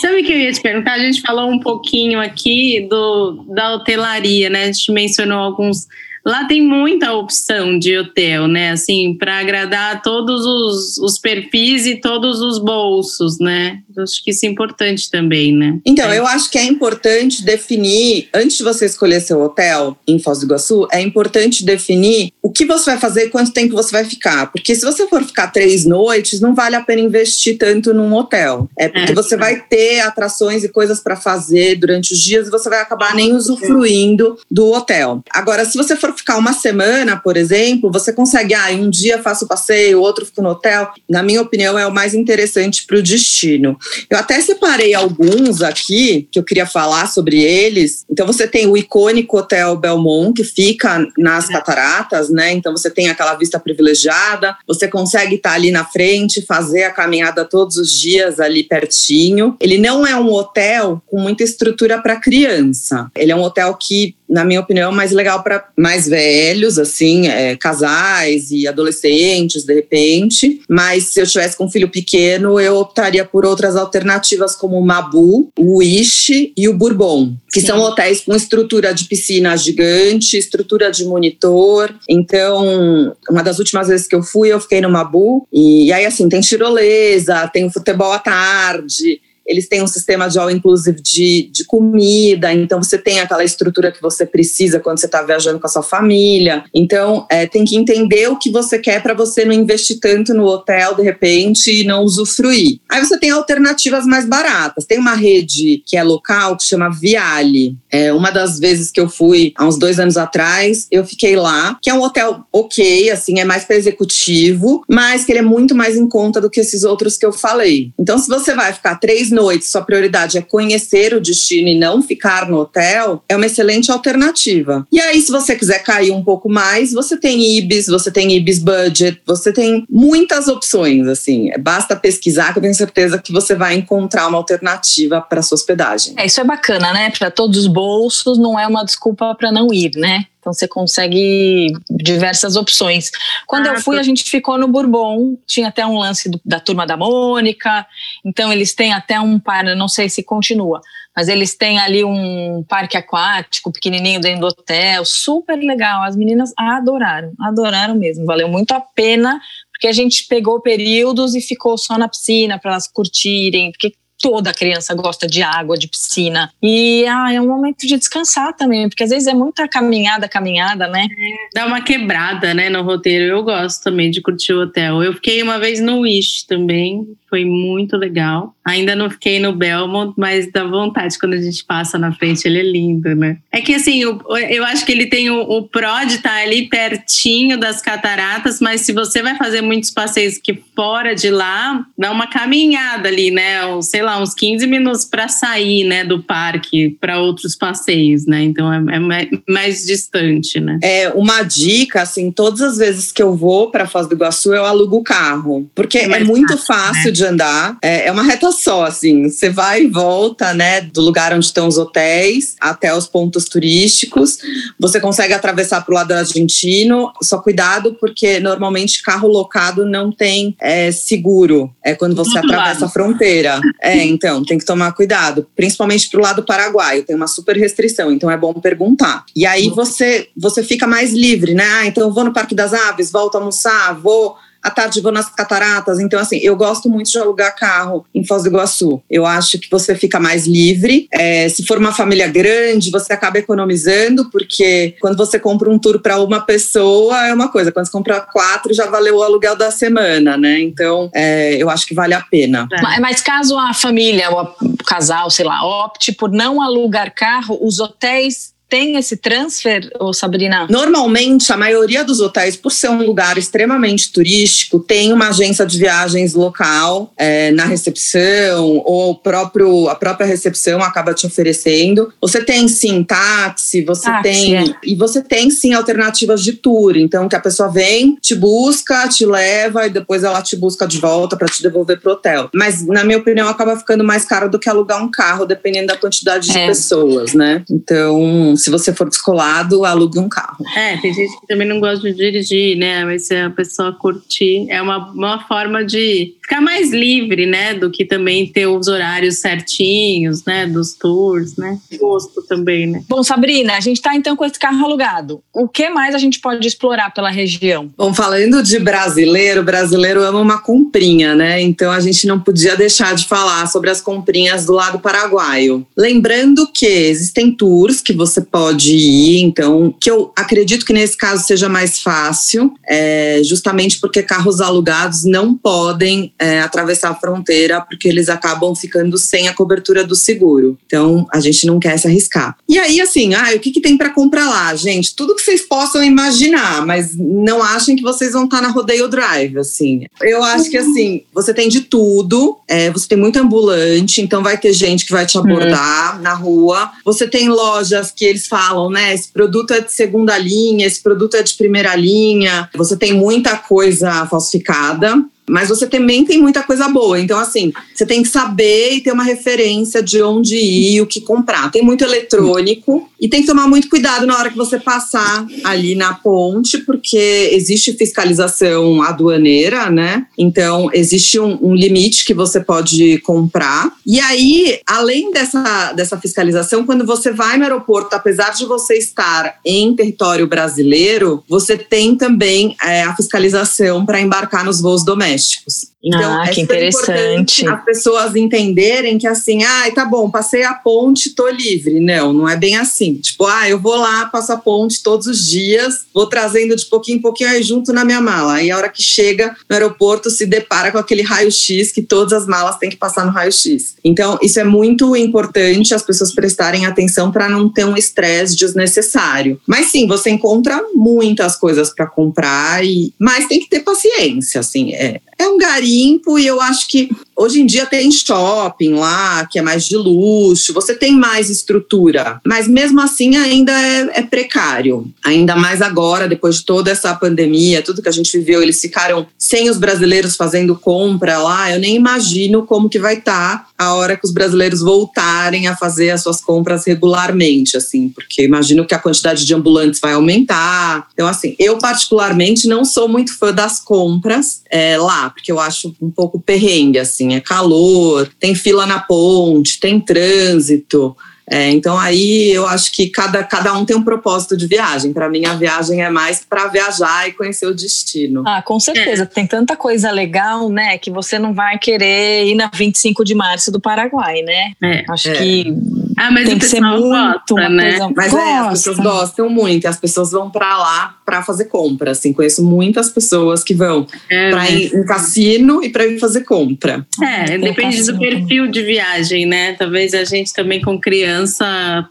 Sabe 0.00 0.20
o 0.20 0.24
que 0.24 0.32
eu 0.32 0.38
ia 0.38 0.52
te 0.52 0.60
perguntar? 0.60 0.94
A 0.94 0.98
gente 0.98 1.20
falou 1.20 1.50
um 1.50 1.60
pouquinho 1.60 2.20
aqui 2.20 2.86
do, 2.88 3.44
da 3.54 3.74
hotelaria, 3.74 4.50
né? 4.50 4.64
A 4.64 4.66
gente 4.66 4.90
mencionou 4.92 5.54
alguns 5.60 5.88
Lá 6.24 6.44
tem 6.44 6.62
muita 6.62 7.12
opção 7.12 7.78
de 7.78 7.96
hotel, 7.98 8.46
né? 8.46 8.72
Assim, 8.72 9.16
para 9.18 9.38
agradar 9.38 10.02
todos 10.02 10.44
os, 10.44 10.98
os, 10.98 11.18
perfis 11.18 11.86
e 11.86 11.96
todos 11.96 12.40
os 12.40 12.58
bolsos, 12.58 13.38
né? 13.38 13.80
Eu 13.96 14.02
acho 14.02 14.22
que 14.22 14.30
isso 14.30 14.44
é 14.44 14.48
importante 14.48 15.10
também, 15.10 15.52
né? 15.52 15.78
Então, 15.84 16.10
é. 16.10 16.18
eu 16.18 16.26
acho 16.26 16.50
que 16.50 16.58
é 16.58 16.64
importante 16.64 17.44
definir, 17.44 18.28
antes 18.34 18.58
de 18.58 18.64
você 18.64 18.86
escolher 18.86 19.20
seu 19.20 19.40
hotel 19.40 19.96
em 20.06 20.18
Foz 20.18 20.40
do 20.40 20.46
Iguaçu, 20.46 20.86
é 20.92 21.00
importante 21.00 21.64
definir 21.64 22.32
o 22.42 22.50
que 22.50 22.64
você 22.64 22.90
vai 22.90 23.00
fazer 23.00 23.26
e 23.26 23.30
quanto 23.30 23.52
tempo 23.52 23.74
você 23.74 23.90
vai 23.90 24.04
ficar. 24.04 24.50
Porque 24.52 24.74
se 24.74 24.84
você 24.84 25.06
for 25.06 25.24
ficar 25.24 25.48
três 25.48 25.84
noites, 25.84 26.40
não 26.40 26.54
vale 26.54 26.76
a 26.76 26.82
pena 26.82 27.00
investir 27.00 27.56
tanto 27.58 27.94
num 27.94 28.14
hotel. 28.14 28.68
É 28.78 28.88
porque 28.88 29.12
é. 29.12 29.14
você 29.14 29.36
vai 29.36 29.60
ter 29.60 30.00
atrações 30.00 30.64
e 30.64 30.68
coisas 30.68 31.00
para 31.00 31.16
fazer 31.16 31.76
durante 31.76 32.12
os 32.12 32.18
dias 32.18 32.48
e 32.48 32.50
você 32.50 32.68
vai 32.68 32.80
acabar 32.80 33.14
nem 33.14 33.34
usufruindo 33.34 34.38
do 34.50 34.72
hotel. 34.72 35.22
Agora, 35.30 35.64
se 35.64 35.76
você 35.76 35.96
for 35.96 36.09
for 36.10 36.16
ficar 36.16 36.36
uma 36.36 36.52
semana, 36.52 37.16
por 37.16 37.36
exemplo, 37.36 37.90
você 37.90 38.12
consegue, 38.12 38.54
ah, 38.54 38.70
um 38.72 38.90
dia 38.90 39.22
faço 39.22 39.44
o 39.44 39.48
passeio, 39.48 40.00
outro 40.00 40.26
fico 40.26 40.42
no 40.42 40.50
hotel. 40.50 40.90
Na 41.08 41.22
minha 41.22 41.40
opinião, 41.40 41.78
é 41.78 41.86
o 41.86 41.92
mais 41.92 42.14
interessante 42.14 42.84
para 42.86 42.98
o 42.98 43.02
destino. 43.02 43.78
Eu 44.08 44.18
até 44.18 44.40
separei 44.40 44.94
alguns 44.94 45.62
aqui 45.62 46.28
que 46.30 46.38
eu 46.38 46.44
queria 46.44 46.66
falar 46.66 47.06
sobre 47.06 47.40
eles. 47.42 48.04
Então, 48.10 48.26
você 48.26 48.46
tem 48.46 48.66
o 48.66 48.76
icônico 48.76 49.38
Hotel 49.38 49.76
Belmont, 49.76 50.34
que 50.34 50.44
fica 50.44 51.06
nas 51.18 51.48
cataratas, 51.48 52.30
né? 52.30 52.52
Então, 52.52 52.72
você 52.72 52.90
tem 52.90 53.08
aquela 53.08 53.34
vista 53.34 53.58
privilegiada, 53.58 54.56
você 54.66 54.88
consegue 54.88 55.36
estar 55.36 55.52
ali 55.52 55.70
na 55.70 55.84
frente, 55.84 56.44
fazer 56.46 56.84
a 56.84 56.90
caminhada 56.90 57.44
todos 57.44 57.76
os 57.76 57.92
dias 57.92 58.40
ali 58.40 58.64
pertinho. 58.64 59.56
Ele 59.60 59.78
não 59.78 60.06
é 60.06 60.16
um 60.16 60.32
hotel 60.32 61.02
com 61.06 61.20
muita 61.20 61.42
estrutura 61.42 62.00
para 62.00 62.16
criança. 62.16 63.10
Ele 63.16 63.32
é 63.32 63.36
um 63.36 63.42
hotel 63.42 63.74
que 63.74 64.14
na 64.30 64.44
minha 64.44 64.60
opinião, 64.60 64.92
mais 64.92 65.10
legal 65.10 65.42
para 65.42 65.68
mais 65.76 66.06
velhos, 66.06 66.78
assim, 66.78 67.26
é, 67.26 67.56
casais 67.56 68.52
e 68.52 68.68
adolescentes, 68.68 69.64
de 69.64 69.74
repente. 69.74 70.62
Mas 70.68 71.08
se 71.08 71.20
eu 71.20 71.26
tivesse 71.26 71.56
com 71.56 71.64
um 71.64 71.70
filho 71.70 71.88
pequeno, 71.88 72.60
eu 72.60 72.76
optaria 72.76 73.24
por 73.24 73.44
outras 73.44 73.74
alternativas 73.74 74.54
como 74.54 74.78
o 74.78 74.86
Mabu, 74.86 75.50
o 75.58 75.78
Wish 75.78 76.52
e 76.56 76.68
o 76.68 76.74
Bourbon, 76.74 77.34
que 77.52 77.60
Sim. 77.60 77.66
são 77.66 77.80
hotéis 77.80 78.20
com 78.20 78.34
estrutura 78.34 78.94
de 78.94 79.04
piscina 79.04 79.56
gigante, 79.56 80.36
estrutura 80.36 80.92
de 80.92 81.04
monitor. 81.04 81.92
Então, 82.08 83.16
uma 83.28 83.42
das 83.42 83.58
últimas 83.58 83.88
vezes 83.88 84.06
que 84.06 84.14
eu 84.14 84.22
fui, 84.22 84.52
eu 84.52 84.60
fiquei 84.60 84.80
no 84.80 84.88
Mabu. 84.88 85.46
E, 85.52 85.88
e 85.88 85.92
aí, 85.92 86.06
assim, 86.06 86.28
tem 86.28 86.40
tirolesa, 86.40 87.48
tem 87.48 87.68
futebol 87.68 88.12
à 88.12 88.18
tarde 88.18 89.20
eles 89.50 89.68
têm 89.68 89.82
um 89.82 89.86
sistema 89.86 90.28
de 90.28 90.38
all 90.38 90.50
inclusive 90.50 91.02
de, 91.02 91.50
de 91.52 91.64
comida, 91.64 92.52
então 92.52 92.80
você 92.80 92.96
tem 92.96 93.18
aquela 93.18 93.42
estrutura 93.42 93.90
que 93.90 94.00
você 94.00 94.24
precisa 94.24 94.78
quando 94.78 95.00
você 95.00 95.06
está 95.06 95.22
viajando 95.22 95.58
com 95.58 95.66
a 95.66 95.70
sua 95.70 95.82
família. 95.82 96.62
Então, 96.72 97.26
é, 97.28 97.46
tem 97.46 97.64
que 97.64 97.76
entender 97.76 98.28
o 98.28 98.38
que 98.38 98.50
você 98.50 98.78
quer 98.78 99.02
para 99.02 99.12
você 99.12 99.44
não 99.44 99.52
investir 99.52 99.98
tanto 99.98 100.32
no 100.32 100.44
hotel 100.44 100.94
de 100.94 101.02
repente 101.02 101.80
e 101.80 101.84
não 101.84 102.04
usufruir. 102.04 102.78
Aí 102.88 103.04
você 103.04 103.18
tem 103.18 103.30
alternativas 103.30 104.06
mais 104.06 104.24
baratas. 104.24 104.84
Tem 104.84 104.98
uma 104.98 105.14
rede 105.14 105.82
que 105.84 105.96
é 105.96 106.02
local 106.02 106.56
que 106.56 106.64
chama 106.64 106.88
Viale. 106.88 107.76
É, 107.90 108.12
uma 108.12 108.30
das 108.30 108.60
vezes 108.60 108.92
que 108.92 109.00
eu 109.00 109.08
fui, 109.08 109.52
há 109.56 109.66
uns 109.66 109.78
dois 109.78 109.98
anos 109.98 110.16
atrás, 110.16 110.86
eu 110.92 111.04
fiquei 111.04 111.34
lá, 111.34 111.76
que 111.82 111.90
é 111.90 111.94
um 111.94 112.02
hotel 112.02 112.44
ok, 112.52 113.10
assim, 113.10 113.40
é 113.40 113.44
mais 113.44 113.64
para 113.64 113.76
executivo, 113.76 114.84
mas 114.88 115.24
que 115.24 115.32
ele 115.32 115.40
é 115.40 115.42
muito 115.42 115.74
mais 115.74 115.96
em 115.96 116.08
conta 116.08 116.40
do 116.40 116.48
que 116.48 116.60
esses 116.60 116.84
outros 116.84 117.16
que 117.16 117.26
eu 117.26 117.32
falei. 117.32 117.92
Então, 117.98 118.16
se 118.18 118.28
você 118.28 118.54
vai 118.54 118.72
ficar 118.72 118.96
três 118.96 119.30
noite 119.40 119.64
sua 119.64 119.82
prioridade 119.82 120.36
é 120.36 120.42
conhecer 120.42 121.14
o 121.14 121.20
destino 121.20 121.68
e 121.68 121.78
não 121.78 122.02
ficar 122.02 122.48
no 122.48 122.58
hotel, 122.58 123.24
é 123.28 123.34
uma 123.34 123.46
excelente 123.46 123.90
alternativa. 123.90 124.86
E 124.92 125.00
aí, 125.00 125.20
se 125.20 125.32
você 125.32 125.56
quiser 125.56 125.82
cair 125.82 126.10
um 126.10 126.22
pouco 126.22 126.48
mais, 126.48 126.92
você 126.92 127.16
tem 127.16 127.58
Ibis, 127.58 127.86
você 127.86 128.10
tem 128.10 128.32
Ibis 128.36 128.58
Budget, 128.58 129.20
você 129.26 129.52
tem 129.52 129.86
muitas 129.88 130.46
opções, 130.46 131.06
assim. 131.08 131.50
Basta 131.58 131.96
pesquisar 131.96 132.52
que 132.52 132.58
eu 132.58 132.62
tenho 132.62 132.74
certeza 132.74 133.18
que 133.18 133.32
você 133.32 133.54
vai 133.54 133.74
encontrar 133.74 134.28
uma 134.28 134.38
alternativa 134.38 135.20
para 135.20 135.42
sua 135.42 135.56
hospedagem. 135.56 136.14
É, 136.16 136.26
isso 136.26 136.40
é 136.40 136.44
bacana, 136.44 136.92
né? 136.92 137.10
Para 137.16 137.30
todos 137.30 137.58
os 137.60 137.66
bolsos, 137.66 138.38
não 138.38 138.58
é 138.58 138.66
uma 138.66 138.84
desculpa 138.84 139.34
para 139.34 139.50
não 139.50 139.72
ir, 139.72 139.92
né? 139.96 140.26
Então 140.40 140.54
você 140.54 140.66
consegue 140.66 141.70
diversas 141.90 142.56
opções. 142.56 143.10
Quando 143.46 143.66
ah, 143.66 143.74
eu 143.74 143.80
fui, 143.80 143.98
a 143.98 144.02
gente 144.02 144.24
ficou 144.24 144.56
no 144.56 144.66
Bourbon, 144.66 145.36
tinha 145.46 145.68
até 145.68 145.86
um 145.86 145.98
lance 145.98 146.30
do, 146.30 146.40
da 146.42 146.58
turma 146.58 146.86
da 146.86 146.96
Mônica, 146.96 147.86
então 148.24 148.50
eles 148.50 148.74
têm 148.74 148.92
até 148.92 149.20
um 149.20 149.38
par, 149.38 149.64
não 149.76 149.86
sei 149.86 150.08
se 150.08 150.22
continua, 150.22 150.80
mas 151.14 151.28
eles 151.28 151.54
têm 151.54 151.78
ali 151.78 152.02
um 152.02 152.64
parque 152.66 152.96
aquático 152.96 153.70
pequenininho 153.70 154.20
dentro 154.20 154.40
do 154.40 154.46
hotel, 154.46 155.04
super 155.04 155.56
legal. 155.58 156.02
As 156.02 156.16
meninas 156.16 156.52
adoraram, 156.56 157.32
adoraram 157.38 157.94
mesmo, 157.94 158.24
valeu 158.24 158.48
muito 158.48 158.72
a 158.72 158.80
pena, 158.80 159.38
porque 159.70 159.88
a 159.88 159.92
gente 159.92 160.26
pegou 160.26 160.60
períodos 160.60 161.34
e 161.34 161.42
ficou 161.42 161.76
só 161.76 161.98
na 161.98 162.08
piscina 162.08 162.58
para 162.58 162.72
elas 162.72 162.88
curtirem, 162.88 163.72
porque 163.72 163.92
toda 164.20 164.52
criança 164.52 164.94
gosta 164.94 165.26
de 165.26 165.42
água, 165.42 165.76
de 165.76 165.88
piscina. 165.88 166.52
E 166.62 167.06
ah, 167.06 167.32
é 167.32 167.40
um 167.40 167.48
momento 167.48 167.86
de 167.86 167.96
descansar 167.96 168.54
também, 168.54 168.88
porque 168.88 169.02
às 169.02 169.10
vezes 169.10 169.26
é 169.26 169.34
muita 169.34 169.66
caminhada, 169.66 170.28
caminhada, 170.28 170.86
né? 170.86 171.06
É, 171.10 171.58
dá 171.58 171.66
uma 171.66 171.80
quebrada, 171.80 172.52
né, 172.52 172.68
no 172.68 172.82
roteiro. 172.82 173.24
Eu 173.24 173.42
gosto 173.42 173.82
também 173.82 174.10
de 174.10 174.20
curtir 174.20 174.52
o 174.52 174.62
hotel. 174.62 175.02
Eu 175.02 175.14
fiquei 175.14 175.42
uma 175.42 175.58
vez 175.58 175.80
no 175.80 176.00
Wish 176.00 176.46
também, 176.46 177.06
foi 177.30 177.44
muito 177.44 177.96
legal. 177.96 178.54
Ainda 178.64 178.94
não 178.94 179.08
fiquei 179.08 179.38
no 179.38 179.52
Belmont, 179.52 180.12
mas 180.16 180.50
dá 180.52 180.64
vontade 180.64 181.18
quando 181.18 181.34
a 181.34 181.40
gente 181.40 181.64
passa 181.64 181.96
na 181.96 182.12
frente, 182.12 182.46
ele 182.46 182.58
é 182.58 182.62
lindo, 182.62 183.14
né? 183.14 183.38
É 183.50 183.60
que 183.60 183.74
assim, 183.74 184.02
eu, 184.02 184.20
eu 184.50 184.64
acho 184.64 184.84
que 184.84 184.92
ele 184.92 185.06
tem 185.06 185.30
o, 185.30 185.40
o 185.40 185.62
pró 185.62 186.04
de 186.04 186.16
estar 186.16 186.34
ali 186.34 186.68
pertinho 186.68 187.58
das 187.58 187.80
cataratas, 187.80 188.60
mas 188.60 188.82
se 188.82 188.92
você 188.92 189.22
vai 189.22 189.36
fazer 189.36 189.60
muitos 189.60 189.90
passeios 189.90 190.36
que 190.36 190.62
fora 190.74 191.14
de 191.14 191.30
lá, 191.30 191.84
dá 191.96 192.10
uma 192.10 192.26
caminhada 192.26 193.08
ali, 193.08 193.30
né? 193.30 193.64
Ou, 193.66 193.82
sei 193.82 194.02
lá, 194.02 194.20
uns 194.20 194.34
15 194.34 194.66
minutos 194.66 195.04
para 195.04 195.28
sair, 195.28 195.84
né, 195.84 196.04
do 196.04 196.22
parque 196.22 196.96
para 197.00 197.20
outros 197.20 197.54
passeios, 197.54 198.26
né? 198.26 198.42
Então 198.42 198.72
é, 198.72 198.96
é 198.96 198.98
mais, 198.98 199.28
mais 199.48 199.86
distante, 199.86 200.58
né? 200.58 200.78
É 200.82 201.10
uma 201.10 201.42
dica, 201.42 202.02
assim, 202.02 202.30
todas 202.30 202.60
as 202.60 202.78
vezes 202.78 203.12
que 203.12 203.22
eu 203.22 203.36
vou 203.36 203.70
para 203.70 203.86
Foz 203.86 204.08
do 204.08 204.14
Iguaçu, 204.14 204.52
eu 204.52 204.64
alugo 204.64 204.96
o 204.96 205.02
carro, 205.02 205.70
porque 205.74 205.98
é, 205.98 206.04
é 206.04 206.24
muito 206.24 206.56
fácil, 206.58 206.80
fácil 206.90 207.06
né? 207.06 207.12
de 207.12 207.19
andar. 207.24 207.78
É, 207.82 208.06
é 208.06 208.12
uma 208.12 208.22
reta 208.22 208.50
só, 208.52 208.84
assim. 208.84 209.28
Você 209.28 209.50
vai 209.50 209.82
e 209.82 209.86
volta, 209.86 210.52
né, 210.54 210.80
do 210.80 211.00
lugar 211.00 211.32
onde 211.32 211.44
estão 211.44 211.66
os 211.66 211.78
hotéis 211.78 212.56
até 212.60 212.94
os 212.94 213.06
pontos 213.06 213.44
turísticos. 213.44 214.38
Você 214.78 215.00
consegue 215.00 215.32
atravessar 215.32 215.80
para 215.82 215.92
o 215.92 215.94
lado 215.94 216.12
argentino. 216.12 217.12
Só 217.22 217.38
cuidado, 217.38 217.96
porque 218.00 218.40
normalmente 218.40 219.02
carro 219.02 219.28
locado 219.28 219.84
não 219.84 220.12
tem 220.12 220.56
é, 220.60 220.92
seguro. 220.92 221.74
É 221.84 221.94
quando 221.94 222.14
você 222.14 222.38
atravessa 222.38 222.80
lado. 222.80 222.84
a 222.84 222.88
fronteira. 222.88 223.60
É, 223.80 224.04
então, 224.04 224.44
tem 224.44 224.58
que 224.58 224.64
tomar 224.64 224.92
cuidado. 224.92 225.46
Principalmente 225.54 226.08
para 226.08 226.20
o 226.20 226.22
lado 226.22 226.42
paraguaio, 226.42 227.04
tem 227.04 227.16
uma 227.16 227.26
super 227.26 227.56
restrição. 227.56 228.12
Então 228.12 228.30
é 228.30 228.36
bom 228.36 228.54
perguntar. 228.54 229.24
E 229.34 229.46
aí 229.46 229.68
você, 229.68 230.28
você 230.36 230.62
fica 230.62 230.86
mais 230.86 231.12
livre, 231.12 231.54
né? 231.54 231.64
Ah, 231.64 231.86
então 231.86 232.04
eu 232.04 232.12
vou 232.12 232.24
no 232.24 232.32
Parque 232.32 232.54
das 232.54 232.72
Aves, 232.72 233.10
volto 233.10 233.36
a 233.36 233.38
almoçar, 233.38 233.94
vou 233.94 234.36
à 234.62 234.70
tarde 234.70 235.00
vou 235.00 235.12
nas 235.12 235.30
cataratas. 235.30 235.98
Então, 235.98 236.18
assim, 236.18 236.38
eu 236.38 236.56
gosto 236.56 236.88
muito 236.88 237.10
de 237.10 237.18
alugar 237.18 237.54
carro 237.56 238.04
em 238.14 238.24
Foz 238.24 238.42
do 238.42 238.48
Iguaçu. 238.48 239.02
Eu 239.10 239.26
acho 239.26 239.58
que 239.58 239.70
você 239.70 239.94
fica 239.94 240.20
mais 240.20 240.46
livre. 240.46 241.08
É, 241.12 241.48
se 241.48 241.66
for 241.66 241.78
uma 241.78 241.92
família 241.92 242.28
grande, 242.28 242.90
você 242.90 243.12
acaba 243.12 243.38
economizando, 243.38 244.30
porque 244.30 244.94
quando 245.00 245.16
você 245.16 245.38
compra 245.38 245.70
um 245.70 245.78
tour 245.78 246.00
para 246.00 246.20
uma 246.20 246.40
pessoa 246.40 247.26
é 247.26 247.34
uma 247.34 247.48
coisa, 247.48 247.72
quando 247.72 247.86
você 247.86 247.92
compra 247.92 248.20
quatro, 248.20 248.74
já 248.74 248.86
valeu 248.86 249.16
o 249.16 249.22
aluguel 249.22 249.56
da 249.56 249.70
semana, 249.70 250.36
né? 250.36 250.60
Então, 250.60 251.10
é, 251.14 251.56
eu 251.56 251.70
acho 251.70 251.86
que 251.86 251.94
vale 251.94 252.14
a 252.14 252.20
pena. 252.20 252.68
É. 252.72 253.00
Mas 253.00 253.20
caso 253.20 253.58
a 253.58 253.72
família, 253.72 254.30
o 254.30 254.76
casal, 254.84 255.30
sei 255.30 255.44
lá, 255.44 255.64
opte 255.64 256.12
por 256.12 256.30
não 256.30 256.60
alugar 256.60 257.14
carro, 257.14 257.58
os 257.60 257.80
hotéis 257.80 258.52
tem 258.70 258.96
esse 258.96 259.16
transfer, 259.16 259.90
ou 259.98 260.14
Sabrina? 260.14 260.68
Normalmente, 260.70 261.52
a 261.52 261.56
maioria 261.56 262.04
dos 262.04 262.20
hotéis, 262.20 262.56
por 262.56 262.70
ser 262.70 262.88
um 262.88 263.04
lugar 263.04 263.36
extremamente 263.36 264.12
turístico, 264.12 264.78
tem 264.78 265.12
uma 265.12 265.28
agência 265.28 265.66
de 265.66 265.76
viagens 265.76 266.34
local 266.34 267.12
é, 267.16 267.50
na 267.50 267.64
recepção, 267.64 268.80
ou 268.84 269.16
próprio, 269.16 269.88
a 269.88 269.96
própria 269.96 270.26
recepção 270.26 270.80
acaba 270.80 271.12
te 271.12 271.26
oferecendo. 271.26 272.12
Você 272.20 272.44
tem 272.44 272.68
sim 272.68 273.02
táxi, 273.02 273.82
você 273.82 274.04
táxi, 274.04 274.22
tem. 274.22 274.56
É. 274.56 274.64
E 274.84 274.94
você 274.94 275.20
tem 275.20 275.50
sim 275.50 275.74
alternativas 275.74 276.42
de 276.42 276.52
tour. 276.52 276.96
Então, 276.96 277.28
que 277.28 277.34
a 277.34 277.40
pessoa 277.40 277.68
vem, 277.68 278.16
te 278.20 278.36
busca, 278.36 279.08
te 279.08 279.26
leva 279.26 279.86
e 279.86 279.90
depois 279.90 280.22
ela 280.22 280.40
te 280.42 280.54
busca 280.54 280.86
de 280.86 280.98
volta 280.98 281.36
para 281.36 281.48
te 281.48 281.60
devolver 281.60 282.00
pro 282.00 282.12
hotel. 282.12 282.48
Mas, 282.54 282.86
na 282.86 283.02
minha 283.02 283.18
opinião, 283.18 283.48
acaba 283.48 283.76
ficando 283.76 284.04
mais 284.04 284.24
caro 284.24 284.48
do 284.48 284.60
que 284.60 284.68
alugar 284.68 285.02
um 285.02 285.10
carro, 285.10 285.44
dependendo 285.44 285.88
da 285.88 285.96
quantidade 285.96 286.48
de 286.48 286.56
é. 286.56 286.68
pessoas, 286.68 287.34
né? 287.34 287.64
Então, 287.68 288.54
se 288.60 288.70
você 288.70 288.92
for 288.92 289.08
descolado, 289.08 289.84
alugue 289.84 290.18
um 290.18 290.28
carro. 290.28 290.64
É, 290.76 290.96
tem 290.98 291.12
gente 291.12 291.38
que 291.40 291.46
também 291.46 291.66
não 291.66 291.80
gosta 291.80 292.10
de 292.10 292.16
dirigir, 292.16 292.76
né? 292.76 293.04
Mas 293.04 293.26
se 293.26 293.34
a 293.34 293.50
pessoa 293.50 293.92
curtir, 293.92 294.66
é 294.68 294.80
uma, 294.80 295.10
uma 295.12 295.46
forma 295.46 295.84
de 295.84 296.34
ficar 296.50 296.60
mais 296.60 296.90
livre, 296.90 297.46
né? 297.46 297.74
Do 297.74 297.88
que 297.88 298.04
também 298.04 298.44
ter 298.44 298.66
os 298.66 298.88
horários 298.88 299.38
certinhos, 299.38 300.44
né? 300.44 300.66
Dos 300.66 300.94
tours, 300.94 301.56
né? 301.56 301.78
Gosto 301.96 302.42
também, 302.42 302.88
né? 302.88 303.04
Bom, 303.08 303.22
Sabrina, 303.22 303.76
a 303.76 303.80
gente 303.80 303.98
está 303.98 304.16
então 304.16 304.34
com 304.34 304.44
esse 304.44 304.58
carro 304.58 304.84
alugado. 304.84 305.40
O 305.54 305.68
que 305.68 305.88
mais 305.88 306.12
a 306.12 306.18
gente 306.18 306.40
pode 306.40 306.66
explorar 306.66 307.14
pela 307.14 307.30
região? 307.30 307.88
Bom, 307.96 308.12
falando 308.12 308.64
de 308.64 308.80
brasileiro, 308.80 309.62
brasileiro 309.62 310.24
ama 310.24 310.40
uma 310.40 310.58
comprinha, 310.58 311.36
né? 311.36 311.62
Então 311.62 311.92
a 311.92 312.00
gente 312.00 312.26
não 312.26 312.40
podia 312.40 312.76
deixar 312.76 313.14
de 313.14 313.28
falar 313.28 313.68
sobre 313.68 313.88
as 313.88 314.00
comprinhas 314.00 314.66
do 314.66 314.72
lado 314.72 314.98
paraguaio. 314.98 315.86
Lembrando 315.96 316.66
que 316.72 316.86
existem 316.86 317.52
tours 317.52 318.00
que 318.00 318.12
você 318.12 318.40
pode 318.40 318.96
ir, 318.96 319.40
então, 319.42 319.94
que 320.00 320.10
eu 320.10 320.32
acredito 320.34 320.84
que 320.84 320.92
nesse 320.92 321.16
caso 321.16 321.46
seja 321.46 321.68
mais 321.68 322.00
fácil, 322.00 322.74
é, 322.88 323.40
justamente 323.44 324.00
porque 324.00 324.20
carros 324.20 324.60
alugados 324.60 325.24
não 325.24 325.54
podem 325.54 326.32
é, 326.40 326.60
atravessar 326.60 327.10
a 327.10 327.14
fronteira, 327.14 327.82
porque 327.82 328.08
eles 328.08 328.30
acabam 328.30 328.74
ficando 328.74 329.18
sem 329.18 329.46
a 329.46 329.52
cobertura 329.52 330.02
do 330.02 330.16
seguro. 330.16 330.78
Então, 330.86 331.26
a 331.30 331.38
gente 331.38 331.66
não 331.66 331.78
quer 331.78 331.98
se 331.98 332.06
arriscar. 332.06 332.56
E 332.66 332.78
aí, 332.78 332.98
assim, 332.98 333.34
ah, 333.34 333.52
o 333.54 333.60
que, 333.60 333.70
que 333.70 333.80
tem 333.80 333.98
para 333.98 334.08
comprar 334.08 334.48
lá, 334.48 334.74
gente? 334.74 335.14
Tudo 335.14 335.36
que 335.36 335.42
vocês 335.42 335.60
possam 335.60 336.02
imaginar, 336.02 336.86
mas 336.86 337.14
não 337.14 337.62
achem 337.62 337.94
que 337.94 338.02
vocês 338.02 338.32
vão 338.32 338.44
estar 338.44 338.62
na 338.62 338.68
Rodeio 338.68 339.06
Drive, 339.06 339.58
assim. 339.58 340.06
Eu 340.22 340.42
acho 340.42 340.70
que, 340.70 340.78
assim, 340.78 341.24
você 341.34 341.52
tem 341.52 341.68
de 341.68 341.82
tudo, 341.82 342.56
é, 342.66 342.90
você 342.90 343.06
tem 343.06 343.18
muito 343.18 343.38
ambulante, 343.38 344.22
então 344.22 344.42
vai 344.42 344.56
ter 344.56 344.72
gente 344.72 345.04
que 345.04 345.12
vai 345.12 345.26
te 345.26 345.36
abordar 345.36 346.16
uhum. 346.16 346.22
na 346.22 346.32
rua. 346.32 346.90
Você 347.04 347.28
tem 347.28 347.50
lojas 347.50 348.10
que 348.10 348.24
eles 348.24 348.46
falam, 348.46 348.88
né? 348.88 349.12
Esse 349.12 349.28
produto 349.28 349.74
é 349.74 349.80
de 349.80 349.92
segunda 349.92 350.38
linha, 350.38 350.86
esse 350.86 351.02
produto 351.02 351.36
é 351.36 351.42
de 351.42 351.52
primeira 351.54 351.94
linha. 351.94 352.70
Você 352.74 352.96
tem 352.96 353.12
muita 353.12 353.56
coisa 353.58 354.24
falsificada 354.26 355.22
mas 355.50 355.68
você 355.68 355.86
também 355.86 356.24
tem 356.24 356.40
muita 356.40 356.62
coisa 356.62 356.88
boa. 356.88 357.18
Então, 357.18 357.38
assim, 357.38 357.72
você 357.92 358.06
tem 358.06 358.22
que 358.22 358.28
saber 358.28 358.92
e 358.92 359.00
ter 359.00 359.12
uma 359.12 359.24
referência 359.24 360.00
de 360.00 360.22
onde 360.22 360.56
ir 360.56 361.00
o 361.00 361.06
que 361.06 361.20
comprar. 361.20 361.70
Tem 361.72 361.82
muito 361.82 362.04
eletrônico 362.04 363.08
e 363.20 363.28
tem 363.28 363.40
que 363.40 363.48
tomar 363.48 363.66
muito 363.66 363.88
cuidado 363.88 364.26
na 364.26 364.38
hora 364.38 364.50
que 364.50 364.56
você 364.56 364.78
passar 364.78 365.44
ali 365.64 365.96
na 365.96 366.14
ponte, 366.14 366.78
porque 366.78 367.50
existe 367.52 367.92
fiscalização 367.94 369.02
aduaneira, 369.02 369.90
né? 369.90 370.26
Então, 370.38 370.88
existe 370.92 371.40
um, 371.40 371.58
um 371.60 371.74
limite 371.74 372.24
que 372.24 372.32
você 372.32 372.60
pode 372.60 373.18
comprar. 373.18 373.92
E 374.06 374.20
aí, 374.20 374.78
além 374.86 375.32
dessa, 375.32 375.92
dessa 375.94 376.16
fiscalização, 376.18 376.86
quando 376.86 377.04
você 377.04 377.32
vai 377.32 377.56
no 377.56 377.64
aeroporto, 377.64 378.14
apesar 378.14 378.50
de 378.50 378.64
você 378.66 378.96
estar 378.96 379.58
em 379.64 379.94
território 379.96 380.46
brasileiro, 380.46 381.42
você 381.48 381.76
tem 381.76 382.14
também 382.14 382.76
é, 382.82 383.02
a 383.02 383.16
fiscalização 383.16 384.06
para 384.06 384.20
embarcar 384.20 384.64
nos 384.64 384.80
voos 384.80 385.04
domésticos 385.04 385.39
domésticos. 385.40 385.90
Então, 386.02 386.40
ah, 386.40 386.46
é 386.46 386.50
que 386.50 386.62
interessante. 386.62 387.68
As 387.68 387.84
pessoas 387.84 388.34
entenderem 388.34 389.18
que 389.18 389.26
assim, 389.26 389.62
ah, 389.62 389.90
tá 389.94 390.04
bom, 390.06 390.30
passei 390.30 390.64
a 390.64 390.72
ponte, 390.72 391.34
tô 391.34 391.46
livre. 391.48 392.00
Não, 392.00 392.32
não 392.32 392.48
é 392.48 392.56
bem 392.56 392.76
assim. 392.76 393.16
Tipo, 393.16 393.44
ah, 393.46 393.68
eu 393.68 393.78
vou 393.78 393.96
lá, 393.96 394.24
passo 394.26 394.52
a 394.52 394.56
ponte 394.56 395.02
todos 395.02 395.26
os 395.26 395.46
dias, 395.46 396.06
vou 396.14 396.26
trazendo 396.26 396.74
de 396.74 396.86
pouquinho 396.86 397.18
em 397.18 397.20
pouquinho 397.20 397.50
aí 397.50 397.62
junto 397.62 397.92
na 397.92 398.04
minha 398.04 398.20
mala. 398.20 398.62
E 398.62 398.70
a 398.70 398.78
hora 398.78 398.88
que 398.88 399.02
chega 399.02 399.54
no 399.68 399.74
aeroporto, 399.74 400.30
se 400.30 400.46
depara 400.46 400.90
com 400.90 400.96
aquele 400.96 401.22
raio-x 401.22 401.92
que 401.92 402.00
todas 402.00 402.32
as 402.32 402.46
malas 402.46 402.78
têm 402.78 402.88
que 402.88 402.96
passar 402.96 403.26
no 403.26 403.32
raio-x. 403.32 403.96
Então, 404.02 404.38
isso 404.40 404.58
é 404.58 404.64
muito 404.64 405.14
importante 405.14 405.92
as 405.92 406.02
pessoas 406.02 406.34
prestarem 406.34 406.86
atenção 406.86 407.30
para 407.30 407.46
não 407.46 407.68
ter 407.68 407.84
um 407.84 407.96
estresse 407.96 408.56
desnecessário. 408.56 409.60
Mas 409.66 409.88
sim, 409.88 410.06
você 410.06 410.30
encontra 410.30 410.82
muitas 410.94 411.56
coisas 411.56 411.90
para 411.90 412.06
comprar, 412.06 412.82
e 412.82 413.12
mas 413.18 413.46
tem 413.46 413.60
que 413.60 413.68
ter 413.68 413.80
paciência, 413.80 414.60
assim. 414.60 414.94
É, 414.94 415.20
é 415.40 415.48
um 415.48 415.56
garimpo 415.56 416.38
e 416.38 416.46
eu 416.46 416.60
acho 416.60 416.86
que 416.86 417.10
hoje 417.34 417.62
em 417.62 417.66
dia 417.66 417.86
tem 417.86 418.10
shopping 418.12 418.92
lá, 418.92 419.46
que 419.50 419.58
é 419.58 419.62
mais 419.62 419.86
de 419.86 419.96
luxo, 419.96 420.74
você 420.74 420.94
tem 420.94 421.12
mais 421.12 421.48
estrutura, 421.48 422.38
mas 422.44 422.68
mesmo 422.68 423.00
assim 423.00 423.36
ainda 423.36 423.72
é, 423.72 424.20
é 424.20 424.22
precário. 424.22 425.10
Ainda 425.24 425.56
mais 425.56 425.80
agora, 425.80 426.28
depois 426.28 426.56
de 426.56 426.66
toda 426.66 426.90
essa 426.90 427.14
pandemia, 427.14 427.82
tudo 427.82 428.02
que 428.02 428.08
a 428.08 428.12
gente 428.12 428.36
viveu, 428.36 428.62
eles 428.62 428.78
ficaram 428.78 429.26
sem 429.38 429.70
os 429.70 429.78
brasileiros 429.78 430.36
fazendo 430.36 430.76
compra 430.76 431.38
lá. 431.38 431.72
Eu 431.72 431.80
nem 431.80 431.96
imagino 431.96 432.66
como 432.66 432.90
que 432.90 432.98
vai 432.98 433.14
estar 433.14 433.58
tá 433.58 433.66
a 433.78 433.94
hora 433.94 434.16
que 434.16 434.26
os 434.26 434.32
brasileiros 434.32 434.80
voltarem 434.80 435.66
a 435.66 435.74
fazer 435.74 436.10
as 436.10 436.22
suas 436.22 436.42
compras 436.42 436.84
regularmente, 436.86 437.78
assim, 437.78 438.10
porque 438.10 438.44
imagino 438.44 438.86
que 438.86 438.94
a 438.94 438.98
quantidade 438.98 439.46
de 439.46 439.54
ambulantes 439.54 439.98
vai 439.98 440.12
aumentar. 440.12 441.08
Então, 441.14 441.26
assim, 441.26 441.56
eu 441.58 441.78
particularmente 441.78 442.68
não 442.68 442.84
sou 442.84 443.08
muito 443.08 443.36
fã 443.38 443.50
das 443.50 443.80
compras 443.80 444.60
é, 444.70 444.98
lá, 444.98 445.29
porque 445.30 445.50
eu 445.50 445.58
acho 445.58 445.94
um 446.00 446.10
pouco 446.10 446.40
perrengue, 446.40 446.98
assim, 446.98 447.34
é 447.34 447.40
calor, 447.40 448.30
tem 448.38 448.54
fila 448.54 448.86
na 448.86 448.98
ponte, 448.98 449.80
tem 449.80 450.00
trânsito. 450.00 451.16
É, 451.50 451.68
então 451.70 451.98
aí 451.98 452.52
eu 452.52 452.66
acho 452.66 452.92
que 452.92 453.08
cada, 453.08 453.42
cada 453.42 453.76
um 453.76 453.84
tem 453.84 453.96
um 453.96 454.04
propósito 454.04 454.56
de 454.56 454.66
viagem. 454.66 455.12
Para 455.12 455.28
mim 455.28 455.44
a 455.44 455.54
viagem 455.54 456.00
é 456.00 456.08
mais 456.08 456.44
para 456.48 456.68
viajar 456.68 457.28
e 457.28 457.32
conhecer 457.32 457.66
o 457.66 457.74
destino. 457.74 458.44
Ah, 458.46 458.62
com 458.62 458.78
certeza. 458.78 459.24
É. 459.24 459.26
Tem 459.26 459.46
tanta 459.46 459.74
coisa 459.74 460.12
legal, 460.12 460.68
né, 460.68 460.96
que 460.96 461.10
você 461.10 461.38
não 461.38 461.52
vai 461.52 461.78
querer 461.78 462.46
ir 462.46 462.54
na 462.54 462.70
25 462.72 463.24
de 463.24 463.34
março 463.34 463.72
do 463.72 463.80
Paraguai, 463.80 464.42
né? 464.42 464.72
É. 464.80 465.04
Acho 465.08 465.30
é. 465.30 465.34
que 465.34 465.74
ah, 466.20 466.30
mas 466.30 466.46
tem 466.46 466.58
que 466.58 466.66
ser 466.66 466.82
muito 466.82 467.08
gosta, 467.08 467.68
né? 467.70 467.98
Coisa... 467.98 468.12
Mas 468.14 468.34
é, 468.34 468.58
as 468.58 468.68
pessoas 468.70 468.98
gostam 468.98 469.48
muito, 469.48 469.84
e 469.84 469.86
as 469.86 469.98
pessoas 469.98 470.32
vão 470.32 470.50
para 470.50 470.76
lá 470.76 471.16
para 471.24 471.42
fazer 471.42 471.64
compra. 471.64 472.10
Assim, 472.10 472.32
conheço 472.32 472.62
muitas 472.62 473.08
pessoas 473.08 473.64
que 473.64 473.72
vão 473.72 474.06
é, 474.28 474.50
para 474.50 474.70
ir 474.70 474.94
em 474.94 475.04
cassino 475.04 475.82
e 475.82 475.88
para 475.88 476.06
ir 476.06 476.18
fazer 476.18 476.42
compra. 476.42 477.06
É, 477.22 477.56
depende 477.56 478.04
do 478.04 478.18
perfil 478.18 478.66
de 478.66 478.82
viagem, 478.82 479.46
né? 479.46 479.72
Talvez 479.72 480.12
a 480.12 480.24
gente 480.24 480.52
também 480.52 480.82
com 480.82 481.00
criança 481.00 481.39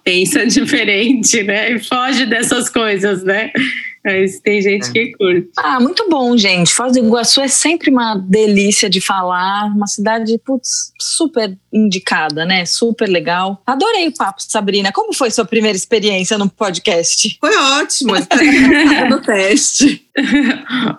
pensa 0.04 0.46
diferente, 0.48 1.44
né? 1.44 1.74
E 1.74 1.80
foge 1.80 2.26
dessas 2.26 2.70
coisas, 2.70 3.24
né? 3.24 3.52
Mas 4.04 4.40
tem 4.40 4.62
gente 4.62 4.90
é. 4.90 4.92
que 4.92 5.12
curte. 5.14 5.50
Ah, 5.58 5.80
muito 5.80 6.08
bom, 6.10 6.36
gente. 6.38 6.74
Foz 6.74 6.94
do 6.94 7.00
Iguaçu 7.00 7.42
é 7.42 7.48
sempre 7.48 7.90
uma 7.90 8.16
delícia 8.16 8.90
de 8.90 9.02
falar. 9.02 9.66
Uma 9.66 9.88
cidade, 9.88 10.40
putz, 10.46 10.92
super 11.00 11.58
indicada, 11.72 12.46
né? 12.46 12.66
Super 12.66 13.08
legal. 13.08 13.62
Adorei 13.66 14.08
o 14.08 14.14
papo, 14.14 14.42
Sabrina. 14.42 14.92
Como 14.92 15.14
foi 15.14 15.30
sua 15.32 15.46
primeira 15.46 15.76
experiência 15.76 16.38
no 16.38 16.50
podcast? 16.50 17.38
Foi 17.40 17.56
ótimo. 17.56 18.14
no 19.10 19.22
teste. 19.22 20.06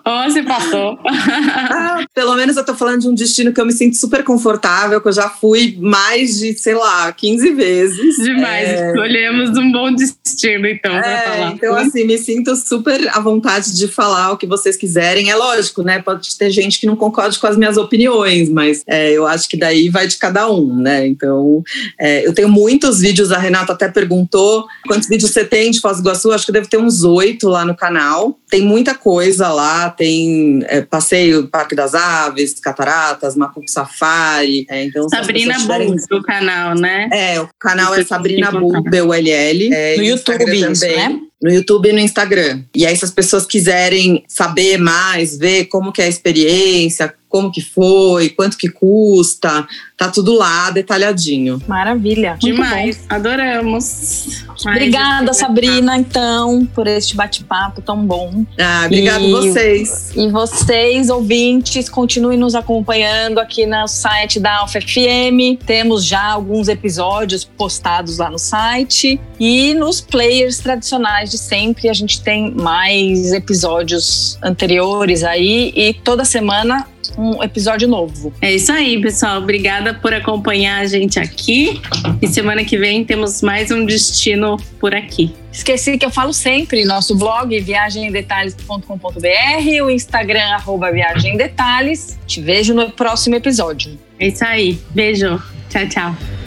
oh, 0.05 0.31
se 0.31 0.43
passou. 0.43 0.97
ah, 1.05 2.05
pelo 2.13 2.35
menos 2.35 2.57
eu 2.57 2.65
tô 2.65 2.73
falando 2.75 3.01
de 3.01 3.07
um 3.07 3.13
destino 3.13 3.53
que 3.53 3.61
eu 3.61 3.65
me 3.65 3.73
sinto 3.73 3.95
super 3.95 4.23
confortável, 4.23 5.01
que 5.01 5.07
eu 5.07 5.13
já 5.13 5.29
fui 5.29 5.77
mais 5.79 6.39
de, 6.39 6.53
sei 6.53 6.75
lá, 6.75 7.11
15 7.11 7.51
vezes. 7.51 8.15
Demais. 8.17 8.69
É... 8.69 8.87
Escolhemos 8.87 9.57
um 9.57 9.71
bom 9.71 9.93
destino, 9.93 10.67
então, 10.67 10.95
é, 10.95 11.01
pra 11.01 11.21
falar. 11.21 11.51
Então, 11.53 11.75
assim, 11.75 12.05
me 12.05 12.17
sinto 12.17 12.55
super 12.55 12.90
à 13.11 13.19
vontade 13.19 13.75
de 13.75 13.87
falar 13.87 14.31
o 14.31 14.37
que 14.37 14.47
vocês 14.47 14.75
quiserem. 14.75 15.29
É 15.29 15.35
lógico, 15.35 15.81
né? 15.83 16.01
Pode 16.01 16.37
ter 16.37 16.49
gente 16.49 16.79
que 16.79 16.87
não 16.87 16.95
concorde 16.95 17.39
com 17.39 17.47
as 17.47 17.57
minhas 17.57 17.77
opiniões, 17.77 18.49
mas 18.49 18.83
é, 18.87 19.11
eu 19.11 19.27
acho 19.27 19.47
que 19.49 19.57
daí 19.57 19.89
vai 19.89 20.07
de 20.07 20.17
cada 20.17 20.49
um, 20.49 20.75
né? 20.75 21.07
Então, 21.07 21.63
é, 21.99 22.25
eu 22.25 22.33
tenho 22.33 22.49
muitos 22.49 22.99
vídeos, 22.99 23.31
a 23.31 23.37
Renata 23.37 23.73
até 23.73 23.87
perguntou 23.87 24.65
quantos 24.87 25.07
vídeos 25.07 25.31
você 25.31 25.45
tem 25.45 25.71
de 25.71 25.79
Foz 25.79 25.97
do 25.97 26.03
Iguaçu, 26.03 26.31
acho 26.31 26.45
que 26.45 26.51
deve 26.51 26.67
ter 26.67 26.77
uns 26.77 27.03
oito 27.03 27.47
lá 27.47 27.65
no 27.65 27.75
canal. 27.75 28.37
Tem 28.49 28.61
muita 28.61 28.93
coisa 28.93 29.49
lá, 29.49 29.89
tem 29.89 30.63
é, 30.67 30.81
passeio 30.81 31.47
Parque 31.47 31.75
das 31.75 31.95
Aves, 31.95 32.59
Cataratas, 32.59 33.35
Macuco 33.35 33.69
Safari. 33.69 34.65
É, 34.69 34.83
então, 34.83 35.07
Sabrina 35.09 35.55
tiverem... 35.57 35.95
do 35.95 36.21
canal, 36.21 36.75
né? 36.75 37.09
É, 37.11 37.39
o 37.39 37.49
canal 37.59 37.95
é 37.95 38.03
Sabrina 38.03 38.51
Bulbel 38.51 39.13
LL. 39.13 39.73
É, 39.73 39.97
no 39.97 40.03
YouTube, 40.03 40.71
isso, 40.71 40.85
né? 40.85 41.19
No 41.41 41.51
YouTube 41.51 41.89
e 41.89 41.93
no 41.93 41.99
Instagram. 41.99 42.63
E 42.75 42.85
aí, 42.85 42.95
se 42.95 43.05
as 43.05 43.11
pessoas 43.11 43.45
quiserem 43.45 44.23
saber 44.27 44.77
mais, 44.77 45.37
ver 45.37 45.65
como 45.65 45.91
que 45.91 46.01
é 46.01 46.05
a 46.05 46.09
experiência, 46.09 47.13
como 47.31 47.49
que 47.49 47.61
foi, 47.61 48.29
quanto 48.29 48.57
que 48.57 48.69
custa, 48.69 49.65
tá 49.97 50.09
tudo 50.09 50.33
lá 50.33 50.69
detalhadinho. 50.69 51.61
Maravilha. 51.65 52.35
Demais. 52.37 53.05
Adoramos. 53.09 54.43
Obrigada, 54.65 55.33
Sabrina, 55.33 55.97
então, 55.97 56.65
por 56.75 56.87
este 56.87 57.15
bate-papo 57.15 57.81
tão 57.81 58.05
bom. 58.05 58.45
Ah, 58.59 58.83
obrigado 58.85 59.23
e, 59.23 59.31
vocês. 59.31 60.11
E 60.15 60.29
vocês, 60.29 61.09
ouvintes, 61.09 61.87
continuem 61.87 62.37
nos 62.37 62.53
acompanhando 62.53 63.39
aqui 63.39 63.65
no 63.65 63.87
site 63.87 64.39
da 64.39 64.57
Alfa 64.57 64.81
FM. 64.81 65.57
Temos 65.65 66.05
já 66.05 66.23
alguns 66.23 66.67
episódios 66.67 67.45
postados 67.45 68.17
lá 68.17 68.29
no 68.29 68.37
site. 68.37 69.19
E 69.39 69.73
nos 69.73 70.01
players 70.01 70.59
tradicionais 70.59 71.31
de 71.31 71.37
sempre, 71.37 71.89
a 71.89 71.93
gente 71.93 72.21
tem 72.21 72.51
mais 72.51 73.31
episódios 73.31 74.37
anteriores 74.43 75.23
aí. 75.23 75.71
E 75.75 75.93
toda 75.93 76.25
semana 76.25 76.85
um 77.17 77.43
episódio 77.43 77.87
novo. 77.87 78.33
É 78.41 78.53
isso 78.53 78.71
aí, 78.71 79.01
pessoal. 79.01 79.39
Obrigada 79.39 79.93
por 79.93 80.13
acompanhar 80.13 80.81
a 80.81 80.85
gente 80.85 81.19
aqui. 81.19 81.81
E 82.21 82.27
semana 82.27 82.63
que 82.63 82.77
vem 82.77 83.03
temos 83.03 83.41
mais 83.41 83.71
um 83.71 83.85
destino 83.85 84.57
por 84.79 84.93
aqui. 84.93 85.33
Esqueci 85.51 85.97
que 85.97 86.05
eu 86.05 86.11
falo 86.11 86.33
sempre, 86.33 86.85
nosso 86.85 87.15
blog 87.15 87.59
viagemdetalhes.com.br, 87.59 89.83
o 89.83 89.89
Instagram 89.89 90.53
arroba 90.53 90.91
viagemdetalhes. 90.91 92.17
Te 92.25 92.41
vejo 92.41 92.73
no 92.73 92.91
próximo 92.91 93.35
episódio. 93.35 93.99
É 94.19 94.27
isso 94.27 94.45
aí. 94.45 94.79
Beijo. 94.91 95.41
Tchau, 95.69 95.87
tchau. 95.87 96.40